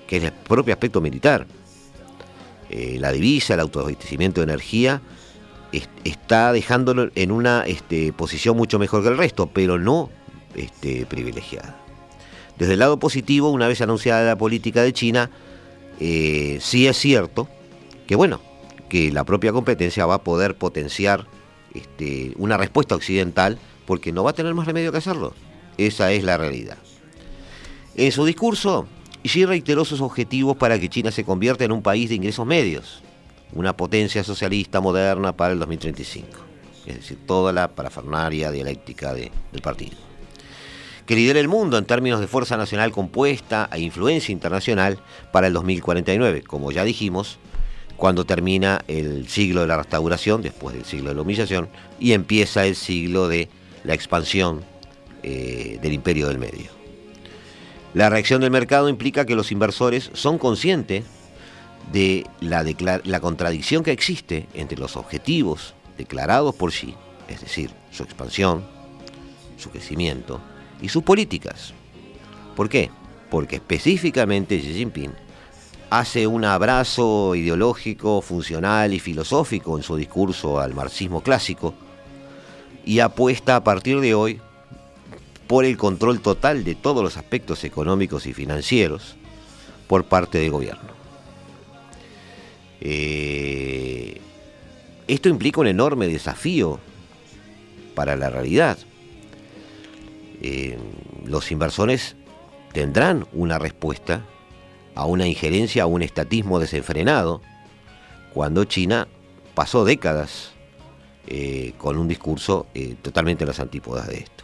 [0.07, 1.47] que el propio aspecto militar.
[2.71, 5.03] Eh, la divisa, el autoabastecimiento de energía,
[6.05, 10.11] está dejándolo en una este, posición mucho mejor que el resto, pero no
[10.55, 11.77] este, privilegiada.
[12.59, 15.31] Desde el lado positivo, una vez anunciada la política de China,
[15.99, 17.49] eh, sí es cierto
[18.07, 18.41] que bueno,
[18.89, 21.27] que la propia competencia va a poder potenciar
[21.75, 25.35] este, una respuesta occidental porque no va a tener más remedio que hacerlo.
[25.79, 26.79] Esa es la realidad.
[27.95, 28.87] En su discurso,
[29.23, 33.03] Xi reiteró sus objetivos para que China se convierta en un país de ingresos medios,
[33.53, 36.27] una potencia socialista moderna para el 2035,
[36.87, 39.31] es decir, toda la parafernaria dialéctica del
[39.63, 39.97] partido.
[41.05, 44.99] Que lidere el mundo en términos de fuerza nacional compuesta e influencia internacional
[45.33, 47.39] para el 2049, como ya dijimos,
[47.97, 52.65] cuando termina el siglo de la restauración, después del siglo de la humillación, y empieza
[52.65, 53.51] el siglo de
[53.85, 54.63] la expansión
[55.23, 56.80] eh, del imperio del medio.
[57.93, 61.05] La reacción del mercado implica que los inversores son conscientes
[61.93, 62.65] de la,
[63.05, 66.95] la, contradicción que existe entre los objetivos declarados por Xi,
[67.29, 68.65] es decir, su expansión,
[69.57, 70.41] su crecimiento
[70.81, 71.75] y sus políticas.
[72.55, 72.91] ¿Por qué?
[73.29, 75.13] Porque específicamente Xi Jinping
[75.91, 81.75] hace un abrazo ideológico, funcional y filosófico en su discurso al marxismo clásico
[82.85, 84.41] y apuesta a partir de hoy
[85.51, 89.17] por el control total de todos los aspectos económicos y financieros
[89.89, 90.91] por parte del gobierno.
[92.81, 94.21] Eh,
[95.09, 96.79] esto implica un enorme desafío
[97.97, 98.79] para la realidad.
[100.41, 100.79] Eh,
[101.27, 102.15] los inversores
[102.73, 104.25] tendrán una respuesta
[104.95, 107.43] a una injerencia, a un estatismo desenfrenado,
[108.33, 109.09] cuando China
[109.57, 110.53] pasó décadas
[111.27, 112.69] eh, con un discurso
[113.03, 114.40] totalmente a las antípodas de esto.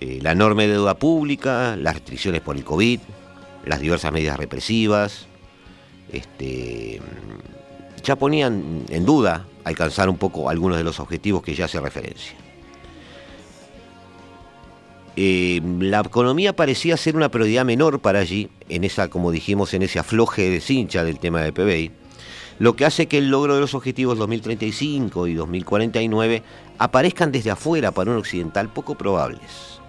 [0.00, 3.00] Eh, la enorme deuda pública, las restricciones por el COVID,
[3.66, 5.26] las diversas medidas represivas,
[6.10, 7.00] este,
[8.02, 12.32] ya ponían en duda alcanzar un poco algunos de los objetivos que ya hace referencia.
[15.16, 19.82] Eh, la economía parecía ser una prioridad menor para allí, en esa, como dijimos, en
[19.82, 21.90] ese afloje de cincha del tema del PBI,
[22.58, 26.42] lo que hace que el logro de los objetivos 2035 y 2049
[26.78, 29.79] aparezcan desde afuera para un occidental poco probables.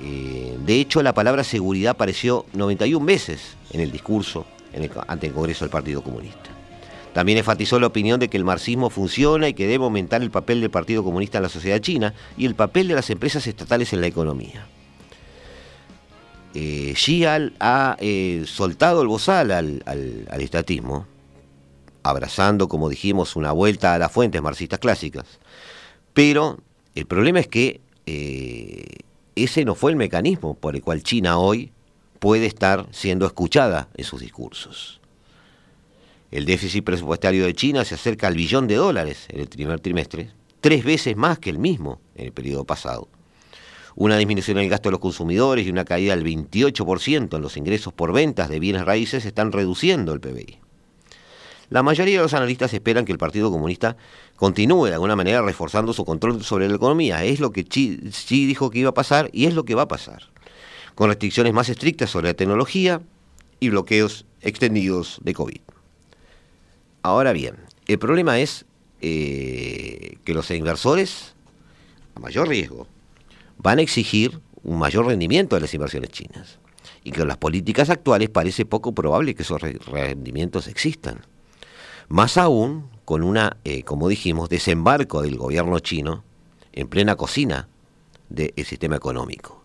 [0.00, 4.46] Eh, de hecho, la palabra seguridad apareció 91 veces en el discurso
[5.06, 6.50] ante el Congreso del Partido Comunista.
[7.12, 10.60] También enfatizó la opinión de que el marxismo funciona y que debe aumentar el papel
[10.60, 14.00] del Partido Comunista en la sociedad china y el papel de las empresas estatales en
[14.00, 14.66] la economía.
[16.54, 21.06] Eh, Xi ha eh, soltado el bozal al, estatismo,
[22.02, 25.38] abrazando, como dijimos, una vuelta a las fuentes marxistas clásicas.
[26.14, 26.58] Pero
[26.96, 27.80] el problema es que
[29.36, 31.72] ese no fue el mecanismo por el cual China hoy
[32.18, 35.00] puede estar siendo escuchada en sus discursos.
[36.30, 40.30] El déficit presupuestario de China se acerca al billón de dólares en el primer trimestre,
[40.60, 43.08] tres veces más que el mismo en el periodo pasado.
[43.94, 47.56] Una disminución en el gasto de los consumidores y una caída del 28% en los
[47.56, 50.63] ingresos por ventas de bienes raíces están reduciendo el PBI.
[51.70, 53.96] La mayoría de los analistas esperan que el Partido Comunista
[54.36, 57.24] continúe de alguna manera reforzando su control sobre la economía.
[57.24, 59.88] Es lo que Xi, dijo que iba a pasar y es lo que va a
[59.88, 60.22] pasar.
[60.94, 63.00] Con restricciones más estrictas sobre la tecnología
[63.60, 65.60] y bloqueos extendidos de COVID.
[67.02, 68.64] Ahora bien, El problema es
[69.02, 71.34] eh, que los inversores,
[72.14, 72.86] a mayor riesgo,
[73.58, 76.58] van a exigir un mayor rendimiento de las inversiones chinas.
[77.02, 81.20] Y que con las políticas actuales parece poco probable que esos rendimientos existan.
[82.08, 86.24] Más aún con una, eh, como dijimos, desembarco del gobierno chino
[86.72, 87.68] en plena cocina
[88.28, 89.64] del sistema económico.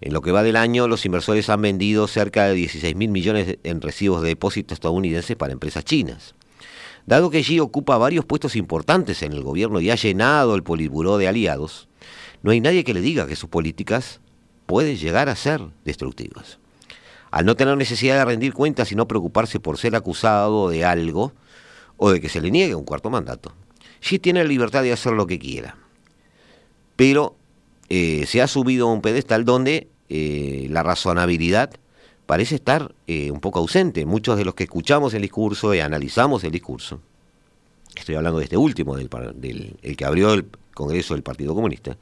[0.00, 3.58] En lo que va del año, los inversores han vendido cerca de 16 mil millones
[3.64, 6.34] en recibos de depósitos estadounidenses para empresas chinas.
[7.06, 11.18] Dado que Xi ocupa varios puestos importantes en el gobierno y ha llenado el poliburó
[11.18, 11.88] de aliados,
[12.42, 14.20] no hay nadie que le diga que sus políticas
[14.66, 16.59] pueden llegar a ser destructivas.
[17.30, 21.32] Al no tener necesidad de rendir cuentas y no preocuparse por ser acusado de algo
[21.96, 23.52] o de que se le niegue un cuarto mandato,
[24.00, 25.76] Xi tiene la libertad de hacer lo que quiera.
[26.96, 27.36] Pero
[27.88, 31.70] eh, se ha subido a un pedestal donde eh, la razonabilidad
[32.26, 34.06] parece estar eh, un poco ausente.
[34.06, 37.00] Muchos de los que escuchamos el discurso y analizamos el discurso,
[37.94, 41.96] estoy hablando de este último, del, el que abrió el Congreso del Partido Comunista,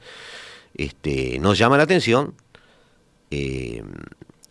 [0.75, 2.35] este, nos llama la atención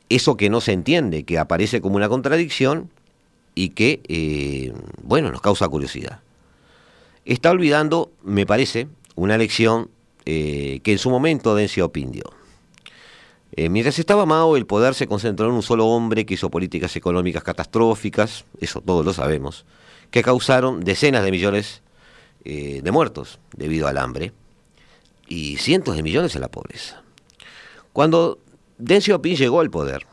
[0.09, 2.91] eso que no se entiende, que aparece como una contradicción
[3.55, 6.21] y que, bueno, nos causa curiosidad.
[7.25, 9.91] Está olvidando, me parece, una lección
[10.25, 12.23] eh, que en su momento Deng Xiaoping.
[13.53, 16.95] Eh, mientras estaba Mao, el poder se concentró en un solo hombre que hizo políticas
[16.97, 19.65] económicas catastróficas, eso todos lo sabemos,
[20.11, 21.83] que causaron decenas de millones
[22.45, 24.33] eh, de muertos debido al hambre
[25.27, 27.03] y cientos de millones en la pobreza.
[27.93, 28.39] Cuando
[28.79, 30.07] Deng Xiaoping llegó al poder,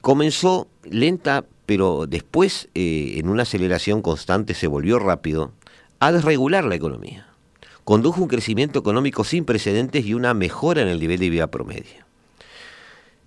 [0.00, 5.52] comenzó lenta, pero después, en una aceleración constante, se volvió rápido
[6.00, 7.32] a desregular la economía
[7.84, 12.02] condujo un crecimiento económico sin precedentes y una mejora en el nivel de vida promedio.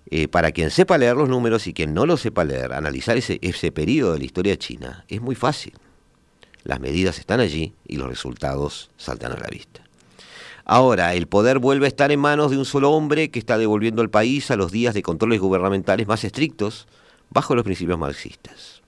[0.08, 3.38] Eh, para quien sepa leer los números y quien no lo sepa leer, analizar ese,
[3.42, 5.74] ese periodo de la historia china es muy fácil.
[6.62, 9.85] Las medidas están allí y los resultados saltan a la vista.
[10.68, 14.02] Ahora, el poder vuelve a estar en manos de un solo hombre que está devolviendo
[14.02, 16.88] al país a los días de controles gubernamentales más estrictos
[17.30, 18.82] bajo los principios marxistas.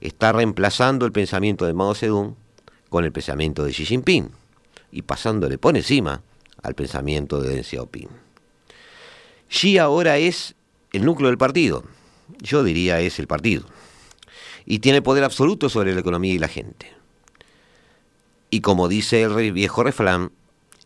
[0.00, 2.36] Está reemplazando el pensamiento de Mao Zedong
[2.88, 4.30] con el pensamiento de Xi Jinping
[4.90, 6.22] y pasándole por encima
[6.62, 8.08] al pensamiento de Deng Xiaoping.
[9.50, 10.54] Xi ahora es
[10.94, 11.84] el núcleo del partido,
[12.38, 13.64] yo diría es el partido,
[14.64, 16.90] y tiene poder absoluto sobre la economía y la gente.
[18.48, 20.32] Y como dice el viejo refrán,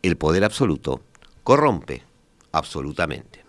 [0.03, 1.01] el poder absoluto
[1.43, 2.03] corrompe
[2.53, 3.45] absolutamente.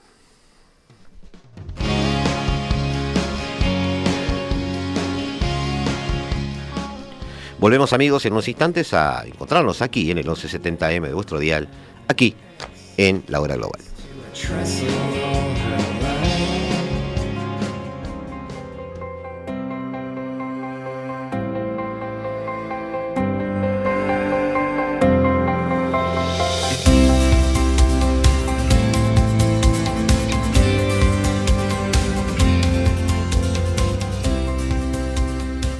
[7.59, 11.67] Volvemos amigos en unos instantes a encontrarnos aquí en el 1170M de vuestro dial,
[12.07, 12.35] aquí
[12.97, 13.81] en la hora global.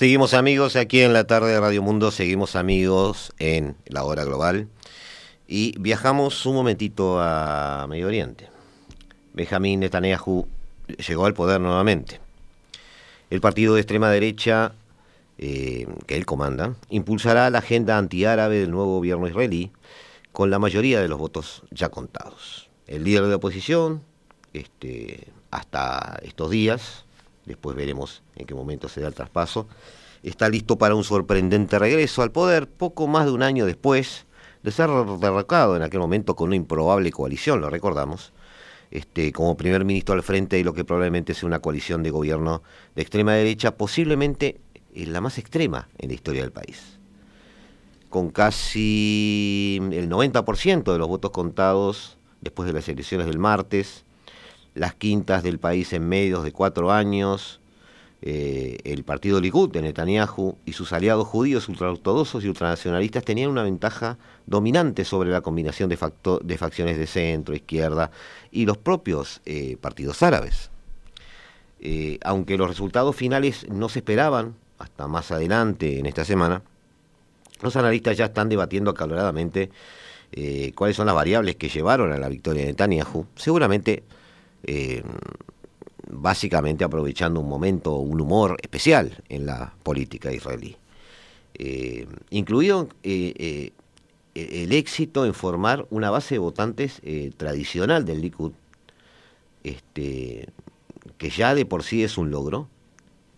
[0.00, 4.66] Seguimos amigos aquí en la tarde de Radio Mundo, seguimos amigos en la hora global
[5.46, 8.48] y viajamos un momentito a Medio Oriente.
[9.34, 10.46] Benjamín Netanyahu
[11.06, 12.18] llegó al poder nuevamente.
[13.28, 14.72] El partido de extrema derecha
[15.36, 19.70] eh, que él comanda impulsará la agenda antiárabe del nuevo gobierno israelí
[20.32, 22.70] con la mayoría de los votos ya contados.
[22.86, 24.00] El líder de la oposición,
[24.54, 27.04] este, hasta estos días,
[27.50, 29.68] después veremos en qué momento se da el traspaso,
[30.22, 34.26] está listo para un sorprendente regreso al poder poco más de un año después
[34.62, 38.32] de ser derrocado en aquel momento con una improbable coalición, lo recordamos,
[38.90, 42.62] este, como primer ministro al frente de lo que probablemente sea una coalición de gobierno
[42.94, 44.60] de extrema derecha, posiblemente
[44.94, 46.98] la más extrema en la historia del país.
[48.08, 54.04] Con casi el 90% de los votos contados después de las elecciones del martes,
[54.74, 57.60] las quintas del país en medios de cuatro años,
[58.22, 63.62] eh, el partido Likud de Netanyahu y sus aliados judíos ultraortodoxos y ultranacionalistas tenían una
[63.62, 65.98] ventaja dominante sobre la combinación de,
[66.42, 68.10] de facciones de centro, izquierda
[68.50, 70.70] y los propios eh, partidos árabes.
[71.80, 76.62] Eh, aunque los resultados finales no se esperaban hasta más adelante en esta semana,
[77.62, 79.70] Los analistas ya están debatiendo acaloradamente
[80.74, 83.26] cuáles son las variables que llevaron a la victoria de Netanyahu.
[83.34, 84.04] Seguramente,
[84.64, 85.02] eh,
[86.08, 90.76] básicamente aprovechando un momento, un humor especial en la política israelí.
[91.54, 93.72] Eh, incluido el
[94.72, 97.02] éxito en formar una base de votantes
[97.36, 98.52] tradicional del Likud,
[99.62, 100.48] este,
[101.18, 102.68] que ya de por sí es un logro,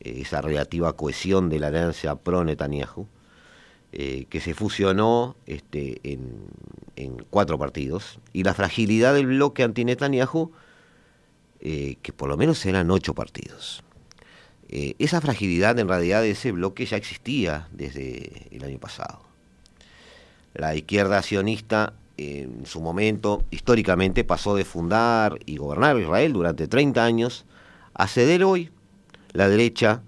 [0.01, 3.07] esa relativa cohesión de la alianza pro-Netanyahu,
[3.95, 6.47] eh, que se fusionó este, en,
[7.29, 10.53] cuatro partidos, y la fragilidad del bloque anti-Netanyahu,
[11.63, 13.83] eh, que por lo menos eran ocho partidos.
[14.69, 19.21] Eh, esa fragilidad en realidad de ese bloque ya existía desde el año pasado.
[20.55, 27.05] La izquierda sionista en su momento, históricamente, pasó de fundar y gobernar Israel durante 30
[27.05, 27.47] años
[27.95, 28.71] a ceder hoy
[29.33, 30.03] la derecha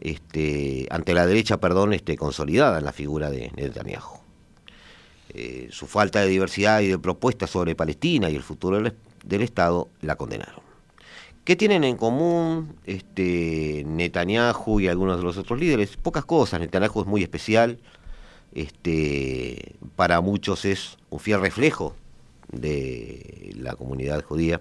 [0.00, 4.18] este, ante la derecha, perdón, este, consolidada en la figura de Netanyahu.
[5.30, 9.88] Eh, su falta de diversidad y de propuestas sobre Palestina y el futuro del, Estado
[10.00, 10.65] la condenaron.
[11.46, 15.96] ¿Qué tienen en común este, Netanyahu y algunos de los otros líderes?
[15.96, 16.60] Pocas cosas.
[16.60, 17.78] Netanyahu es muy especial.
[18.52, 21.94] Este, para muchos es un fiel reflejo
[22.52, 24.60] de la comunidad judía.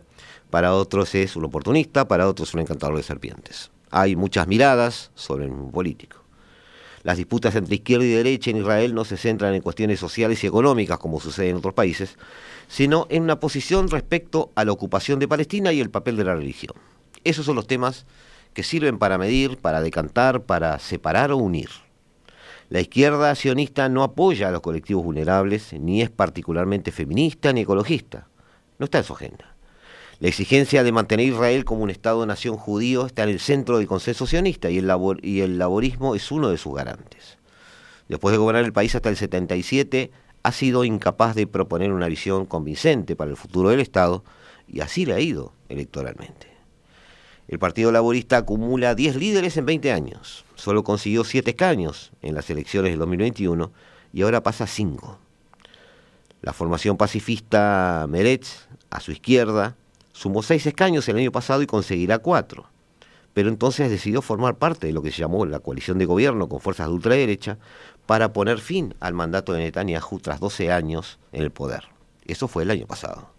[0.50, 2.08] Para otros es un oportunista.
[2.08, 6.18] Para otros un encantador de serpientes hay muchas miradas sobre el político.
[7.04, 10.48] Las disputas entre izquierda y derecha en Israel no se centran en cuestiones sociales y
[10.48, 12.18] económicas como sucede en otros países,
[12.68, 16.36] sino en una posición respecto a la ocupación de Palestina y el papel de la
[16.36, 16.76] religión.
[17.24, 18.06] Esos son los temas
[18.54, 21.70] que sirven para medir, para decantar, para separar o unir.
[22.70, 28.28] La izquierda sionista no apoya a los colectivos vulnerables, ni es particularmente feminista ni ecologista.
[28.80, 29.56] No está en su agenda.
[30.20, 34.26] La exigencia de mantener Israel como un Estado-nación judío está en el centro del consenso
[34.26, 34.92] sionista y el,
[35.22, 37.38] y el laborismo es uno de sus garantes.
[38.08, 40.12] Después de gobernar el país hasta el 77,
[40.46, 44.24] ha sido incapaz de proponer una visión convincente para el futuro del Estado
[44.68, 46.48] y así le ha ido electoralmente.
[47.48, 52.50] El Partido Laborista acumula 10 líderes en 20 años, solo consiguió 7 escaños en las
[52.50, 53.72] elecciones del 2021
[54.14, 55.20] y ahora pasa a 5.
[56.42, 59.76] La formación pacifista Meretz, a su izquierda,
[60.16, 62.70] Sumó seis escaños el año pasado y conseguirá cuatro.
[63.36, 66.62] Pero entonces decidió formar parte de lo que se llamó la coalición de gobierno con
[66.62, 67.58] fuerzas de ultraderecha
[68.06, 71.84] para poner fin al mandato de Netanyahu tras 12 años en el poder.
[72.26, 73.30] Eso fue el año pasado.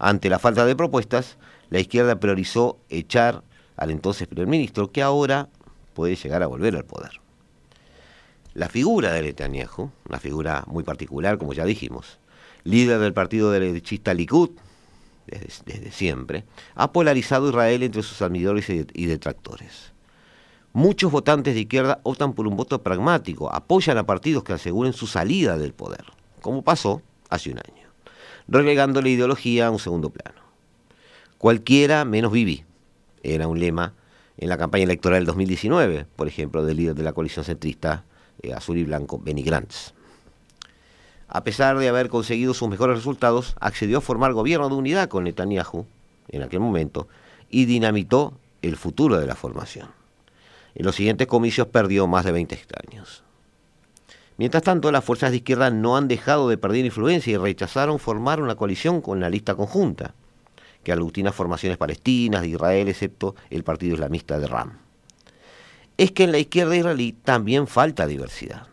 [0.00, 1.38] Ante la falta de propuestas,
[1.70, 3.44] la izquierda priorizó echar
[3.76, 5.48] al entonces primer ministro, que ahora
[5.94, 7.20] puede llegar a volver al poder.
[8.54, 12.18] La figura de Netanyahu, una figura muy particular, como ya dijimos,
[12.64, 14.50] líder del partido derechista Likud,
[15.26, 16.44] desde, siempre,
[16.74, 19.92] ha polarizado Israel entre sus admiradores y detractores.
[20.72, 25.06] Muchos votantes de izquierda optan por un voto pragmático, apoyan a partidos que aseguren su
[25.06, 26.04] salida del poder,
[26.40, 27.88] como pasó hace un año,
[28.48, 30.40] relegando la ideología a un segundo plano.
[31.36, 32.64] Cualquiera menos Bibi,
[33.22, 33.94] era un lema
[34.38, 38.04] en la campaña electoral del 2019, por ejemplo, del líder de la coalición centrista
[38.42, 39.92] eh, azul y blanco, Benny Gantz
[41.34, 45.24] a pesar de haber conseguido sus mejores resultados, accedió a formar gobierno de unidad con
[45.24, 45.86] Netanyahu
[46.28, 47.08] en aquel momento
[47.48, 49.88] y dinamitó el futuro de la formación.
[50.74, 53.24] En los siguientes comicios perdió más de 20 escaños.
[54.36, 58.42] Mientras tanto, las fuerzas de izquierda no han dejado de perder influencia y rechazaron formar
[58.42, 60.14] una coalición con la lista conjunta,
[60.84, 64.80] que aglutina formaciones palestinas de Israel, excepto el Partido Islamista de Ram.
[65.96, 68.66] Es que en la izquierda israelí también falta diversidad.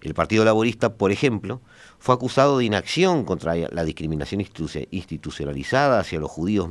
[0.00, 1.60] El Partido Laborista, por ejemplo,
[2.04, 4.44] fue acusado de inacción contra la discriminación
[4.90, 6.68] institucionalizada hacia los judíos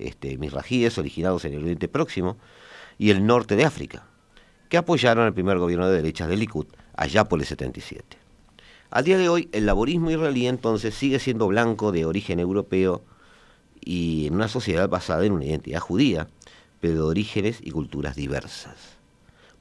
[0.00, 2.38] este, misrajíes originados en el Oriente Próximo
[2.98, 4.08] y el norte de África,
[4.68, 6.66] que apoyaron el primer gobierno de derechas del Likud
[6.96, 8.18] allá por el 77.
[8.90, 13.04] Al día de hoy, el laborismo israelí entonces sigue siendo blanco de origen europeo
[13.80, 16.26] y en una sociedad basada en una identidad judía,
[16.80, 18.74] pero de orígenes y culturas diversas.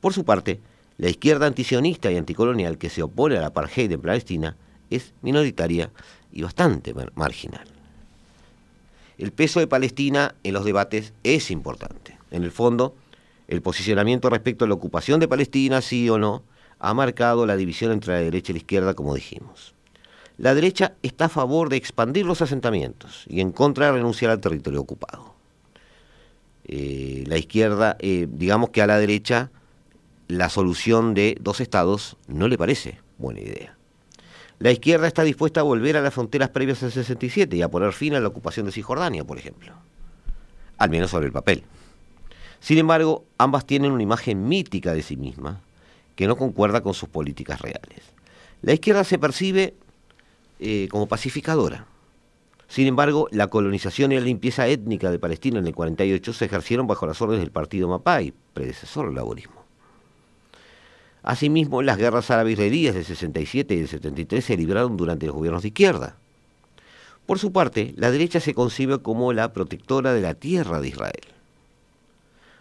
[0.02, 0.60] Por su parte,
[0.98, 4.58] la izquierda antisionista y anticolonial que se opone a la apartheid en Palestina
[4.96, 5.92] es minoritaria
[6.32, 7.68] y bastante marginal.
[9.18, 12.18] El peso de Palestina en los debates es importante.
[12.32, 12.96] En el fondo,
[13.48, 16.44] el posicionamiento respecto a la ocupación de Palestina, sí o no,
[16.80, 19.74] ha marcado la división entre la derecha y la izquierda, como dijimos.
[20.38, 24.42] La derecha está a favor de expandir los asentamientos y en contra de renunciar al
[24.42, 25.36] territorio ocupado.
[26.66, 29.52] Eh, la izquierda, eh, digamos que a la derecha,
[30.28, 33.78] la solución de dos estados no le parece buena idea.
[34.64, 37.92] La izquierda está dispuesta a volver a las fronteras previas al 67 y a poner
[37.92, 39.74] fin a la ocupación de Cisjordania, por ejemplo.
[40.78, 41.66] Al menos sobre el papel.
[42.62, 45.58] Sin embargo, ambas tienen una imagen mítica de sí mismas
[46.16, 48.14] que no concuerda con sus políticas reales.
[48.62, 49.74] La izquierda se percibe
[50.62, 51.86] eh, como pacificadora.
[52.70, 56.88] Sin embargo, la colonización y la limpieza étnica de Palestina en el 48 se ejercieron
[56.88, 59.63] bajo las órdenes del partido Mapai, predecesor del laborismo.
[61.24, 65.70] Asimismo, las guerras árabe-israelíes del 67 y del 73 se libraron durante los gobiernos de
[65.70, 66.18] izquierda.
[67.26, 71.24] Por su parte, la derecha se concibe como la protectora de la tierra de Israel.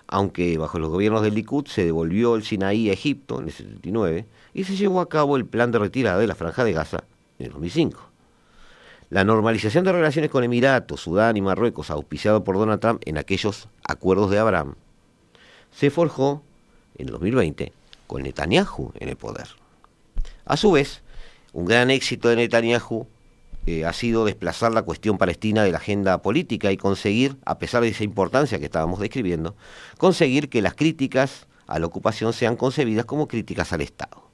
[0.06, 4.26] Aunque bajo los gobiernos del Likud se devolvió el Sinaí a Egipto en el 79
[4.54, 7.02] y se llevó a cabo el plan de retirada de la Franja de Gaza
[7.40, 7.98] en el 2005.
[9.10, 13.68] La normalización de relaciones con Emiratos, Sudán y Marruecos, auspiciado por Donald Trump en aquellos
[13.82, 14.76] acuerdos de Abraham,
[15.72, 16.42] se forjó
[16.96, 17.72] en el 2020
[18.12, 19.48] con Netanyahu en el poder.
[20.44, 21.00] A su vez,
[21.54, 23.06] un gran éxito de Netanyahu
[23.66, 27.80] eh, ha sido desplazar la cuestión palestina de la agenda política y conseguir, a pesar
[27.82, 29.56] de esa importancia que estábamos describiendo,
[29.96, 34.28] conseguir que las críticas a la ocupación sean concebidas como críticas al Estado.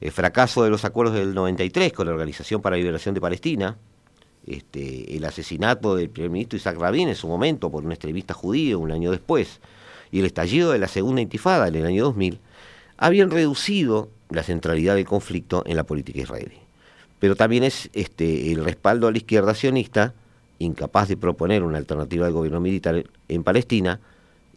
[0.00, 3.76] El fracaso de los acuerdos del 93 con la Organización para la Liberación de Palestina,
[4.46, 8.78] este, el asesinato del primer ministro Isaac Rabin en su momento por un extremista judío
[8.78, 9.60] un año después,
[10.12, 12.38] y el estallido de la segunda intifada en el año 2000,
[12.96, 16.58] habían reducido la centralidad del conflicto en la política israelí.
[17.18, 20.14] Pero también es este, el respaldo a la izquierda sionista,
[20.58, 24.00] incapaz de proponer una alternativa al gobierno militar en Palestina,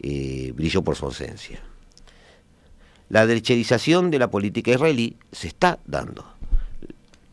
[0.00, 1.60] eh, brilló por su ausencia.
[3.08, 6.26] La derecherización de la política israelí se está dando,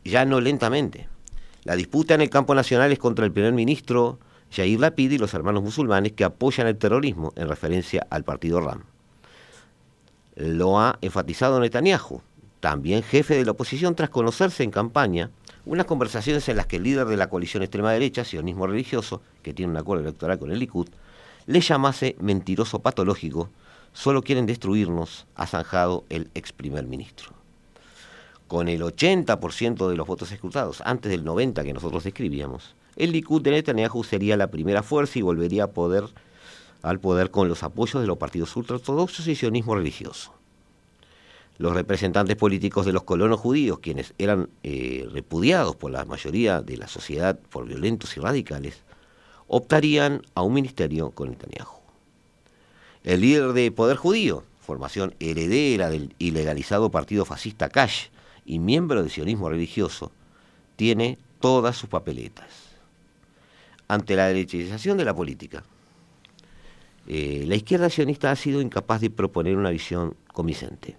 [0.06, 1.10] ya no lentamente.
[1.64, 4.20] La disputa en el campo nacional es contra el primer ministro
[4.52, 8.84] Yair Lapid y los hermanos musulmanes que apoyan el terrorismo en referencia al partido RAM
[10.36, 12.22] lo ha enfatizado Netanyahu,
[12.60, 15.30] también jefe de la oposición, tras conocerse en campaña
[15.66, 19.54] unas conversaciones en las que el líder de la coalición extrema derecha, sionismo religioso, que
[19.54, 20.88] tiene un acuerdo electoral con el Likud,
[21.48, 23.50] le llamase mentiroso patológico,
[23.94, 27.32] solo quieren destruirnos, ha zanjado el ex primer ministro.
[28.48, 33.42] Con el 80% de los votos escrutados, antes del 90% que nosotros describíamos, el Likud
[33.42, 36.06] de Netanyahu sería la primera fuerza y volvería a poder
[36.82, 40.34] al poder con los apoyos de los partidos ultraortodoxos y sionismo religioso.
[41.58, 46.78] Los representantes políticos de los colonos judíos, quienes eran eh, repudiados por la mayoría de
[46.78, 48.84] la sociedad por violentos y radicales,
[49.48, 51.80] optarían a un ministerio con Netanyahu.
[53.04, 58.08] El líder de Poder Judío, formación heredera del ilegalizado partido fascista Kash
[58.46, 60.12] y miembro del sionismo religioso,
[60.76, 62.48] tiene todas sus papeletas.
[63.88, 65.64] Ante la derechización de la política,
[67.08, 70.98] eh, la izquierda sionista ha sido incapaz de proponer una visión convincente.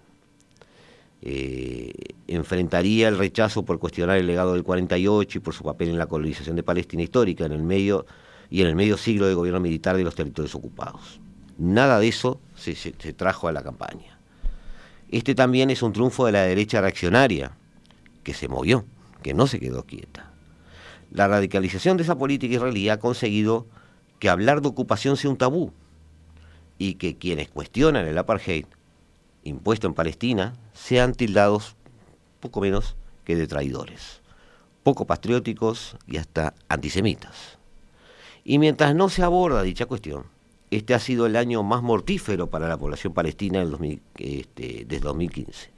[1.21, 1.91] Eh,
[2.27, 6.05] enfrentaría el rechazo por cuestionar el legado del 48 y por su papel en la
[6.05, 8.05] colonización de Palestina histórica en el medio
[8.49, 11.19] y en el medio siglo de gobierno militar de los territorios ocupados.
[11.57, 14.19] Nada de eso se, se trajo a la campaña.
[15.09, 17.51] Este también es un triunfo de la derecha reaccionaria,
[18.23, 18.85] que se movió,
[19.23, 20.31] que no se quedó quieta.
[21.11, 23.65] La radicalización de esa política israelí ha conseguido
[24.19, 25.71] que hablar de ocupación sea un tabú,
[26.77, 28.65] y que quienes cuestionan el apartheid
[29.43, 31.75] impuesto en Palestina sean tildados
[32.39, 34.21] poco menos que de traidores,
[34.83, 37.57] poco patrióticos y hasta antisemitas.
[38.43, 40.25] Y mientras no se aborda dicha cuestión,
[40.71, 43.65] este ha sido el año más mortífero para la población palestina
[44.17, 45.71] este, desde 2015.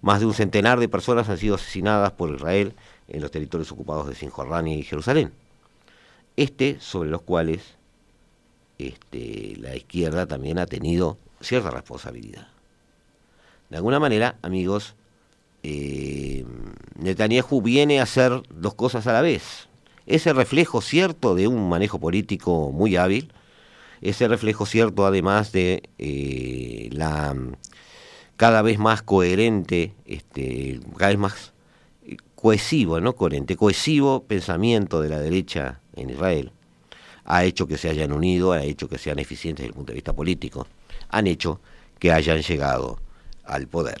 [0.00, 2.74] Más de un centenar de personas han sido asesinadas por Israel
[3.08, 5.32] en los territorios ocupados de Cisjordania y Jerusalén.
[6.36, 7.76] Este sobre los cuales
[8.78, 12.48] este, la izquierda también ha tenido cierta responsabilidad.
[13.70, 14.94] De alguna manera, amigos,
[15.62, 16.44] eh,
[16.98, 19.68] Netanyahu viene a hacer dos cosas a la vez.
[20.06, 23.32] Ese reflejo cierto de un manejo político muy hábil,
[24.00, 27.34] ese reflejo cierto además de eh, la
[28.36, 31.52] cada vez más coherente, este, cada vez más
[32.34, 36.52] cohesivo, no coherente, cohesivo pensamiento de la derecha en Israel,
[37.26, 39.96] ha hecho que se hayan unido, ha hecho que sean eficientes desde el punto de
[39.96, 40.66] vista político,
[41.08, 41.60] han hecho
[41.98, 42.98] que hayan llegado
[43.44, 44.00] al poder.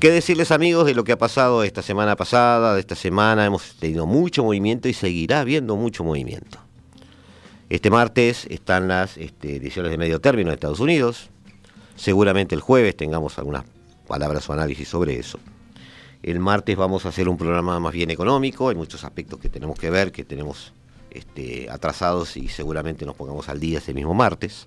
[0.00, 3.44] ¿Qué decirles amigos de lo que ha pasado esta semana pasada, de esta semana?
[3.44, 6.58] Hemos tenido mucho movimiento y seguirá habiendo mucho movimiento.
[7.70, 11.30] Este martes están las este, ediciones de medio término de Estados Unidos,
[11.96, 13.64] Seguramente el jueves tengamos algunas
[14.06, 15.38] palabras o análisis sobre eso.
[16.22, 19.78] El martes vamos a hacer un programa más bien económico, hay muchos aspectos que tenemos
[19.78, 20.72] que ver, que tenemos
[21.10, 24.66] este, atrasados y seguramente nos pongamos al día ese mismo martes.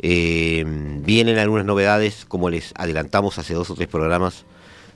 [0.00, 0.64] Eh,
[1.04, 4.44] vienen algunas novedades, como les adelantamos hace dos o tres programas,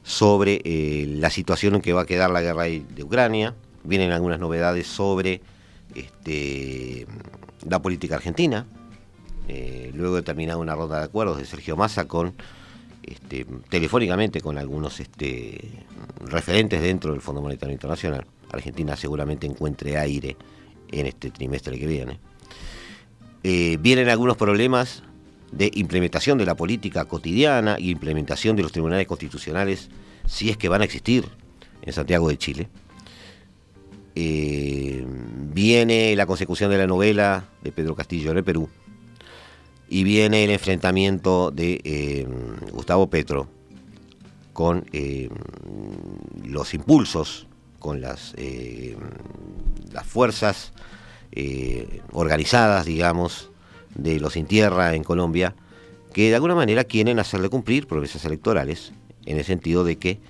[0.05, 3.55] sobre eh, la situación en que va a quedar la guerra de Ucrania.
[3.85, 5.41] Vienen algunas novedades sobre
[5.95, 7.07] este,
[7.69, 8.67] la política argentina,
[9.49, 12.35] eh, luego de terminar una ronda de acuerdos de Sergio Massa con
[13.03, 15.85] este, telefónicamente con algunos este,
[16.21, 18.27] referentes dentro del Fondo Monetario Internacional.
[18.53, 20.37] Argentina seguramente encuentre aire
[20.91, 22.21] en este trimestre que viene.
[23.43, 25.03] Eh, vienen algunos problemas
[25.51, 29.91] de implementación de la política cotidiana y implementación de los tribunales constitucionales,
[30.27, 31.25] si es que van a existir
[31.83, 32.69] en Santiago de Chile.
[34.15, 38.69] Eh, viene la consecución de la novela de Pedro Castillo en el Perú
[39.93, 42.27] y viene el enfrentamiento de eh,
[42.73, 43.47] Gustavo Petro
[44.55, 45.29] con eh,
[46.43, 47.47] los impulsos,
[47.79, 48.35] con las,
[49.93, 50.73] las fuerzas
[52.13, 53.51] organizadas, digamos,
[53.95, 55.55] de los sin tierra en Colombia,
[56.15, 58.93] que de alguna manera quieren hacerle cumplir promesas electorales,
[59.27, 60.21] en el sentido de que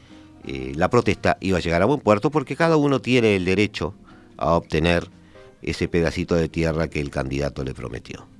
[0.45, 3.95] eh, la protesta iba a llegar a buen puerto porque cada uno tiene el derecho
[4.37, 5.09] a obtener
[5.63, 8.32] ese pedacito de tierra que el candidato le prometió.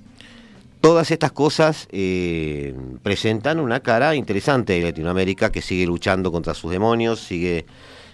[0.83, 6.71] Todas estas cosas eh, presentan una cara interesante de Latinoamérica que sigue luchando contra sus
[6.71, 7.65] demonios, sigue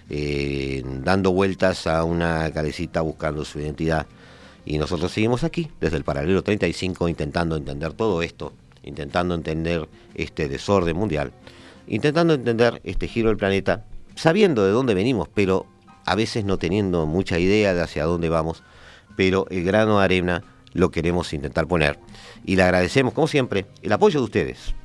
[0.09, 4.07] eh, dando vueltas a una calecita buscando su identidad.
[4.65, 8.53] Y nosotros seguimos aquí, desde el paralelo 35, intentando entender todo esto,
[8.83, 11.33] intentando entender este desorden mundial
[11.89, 13.83] intentando entender este giro del planeta,
[14.15, 15.65] sabiendo de dónde venimos, pero
[16.05, 18.63] a veces no teniendo mucha idea de hacia dónde vamos,
[19.17, 20.43] pero el grano de arena
[20.73, 21.99] lo queremos intentar poner.
[22.45, 24.75] Y le agradecemos, como siempre, el apoyo de ustedes.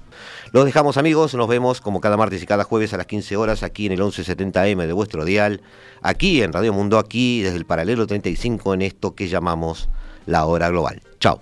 [0.53, 3.63] Los dejamos amigos, nos vemos como cada martes y cada jueves a las 15 horas
[3.63, 5.63] aquí en el 1170M de vuestro dial,
[6.01, 9.89] aquí en Radio Mundo, aquí desde el paralelo 35 en esto que llamamos
[10.27, 11.03] la hora global.
[11.19, 11.41] Chao.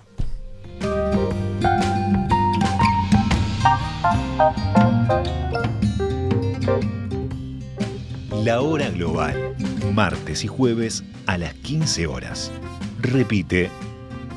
[8.43, 9.55] La hora global,
[9.93, 12.51] martes y jueves a las 15 horas.
[12.99, 13.69] Repite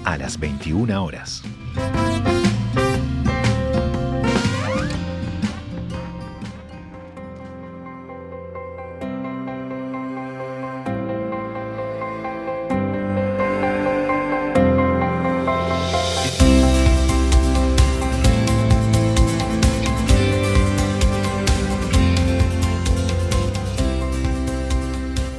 [0.06, 1.42] a las 21 horas.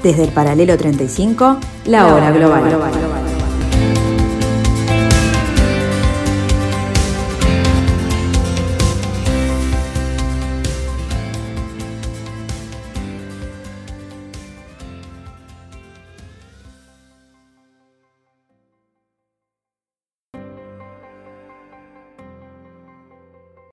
[0.04, 3.17] Desde el paralelo 35, la hora global.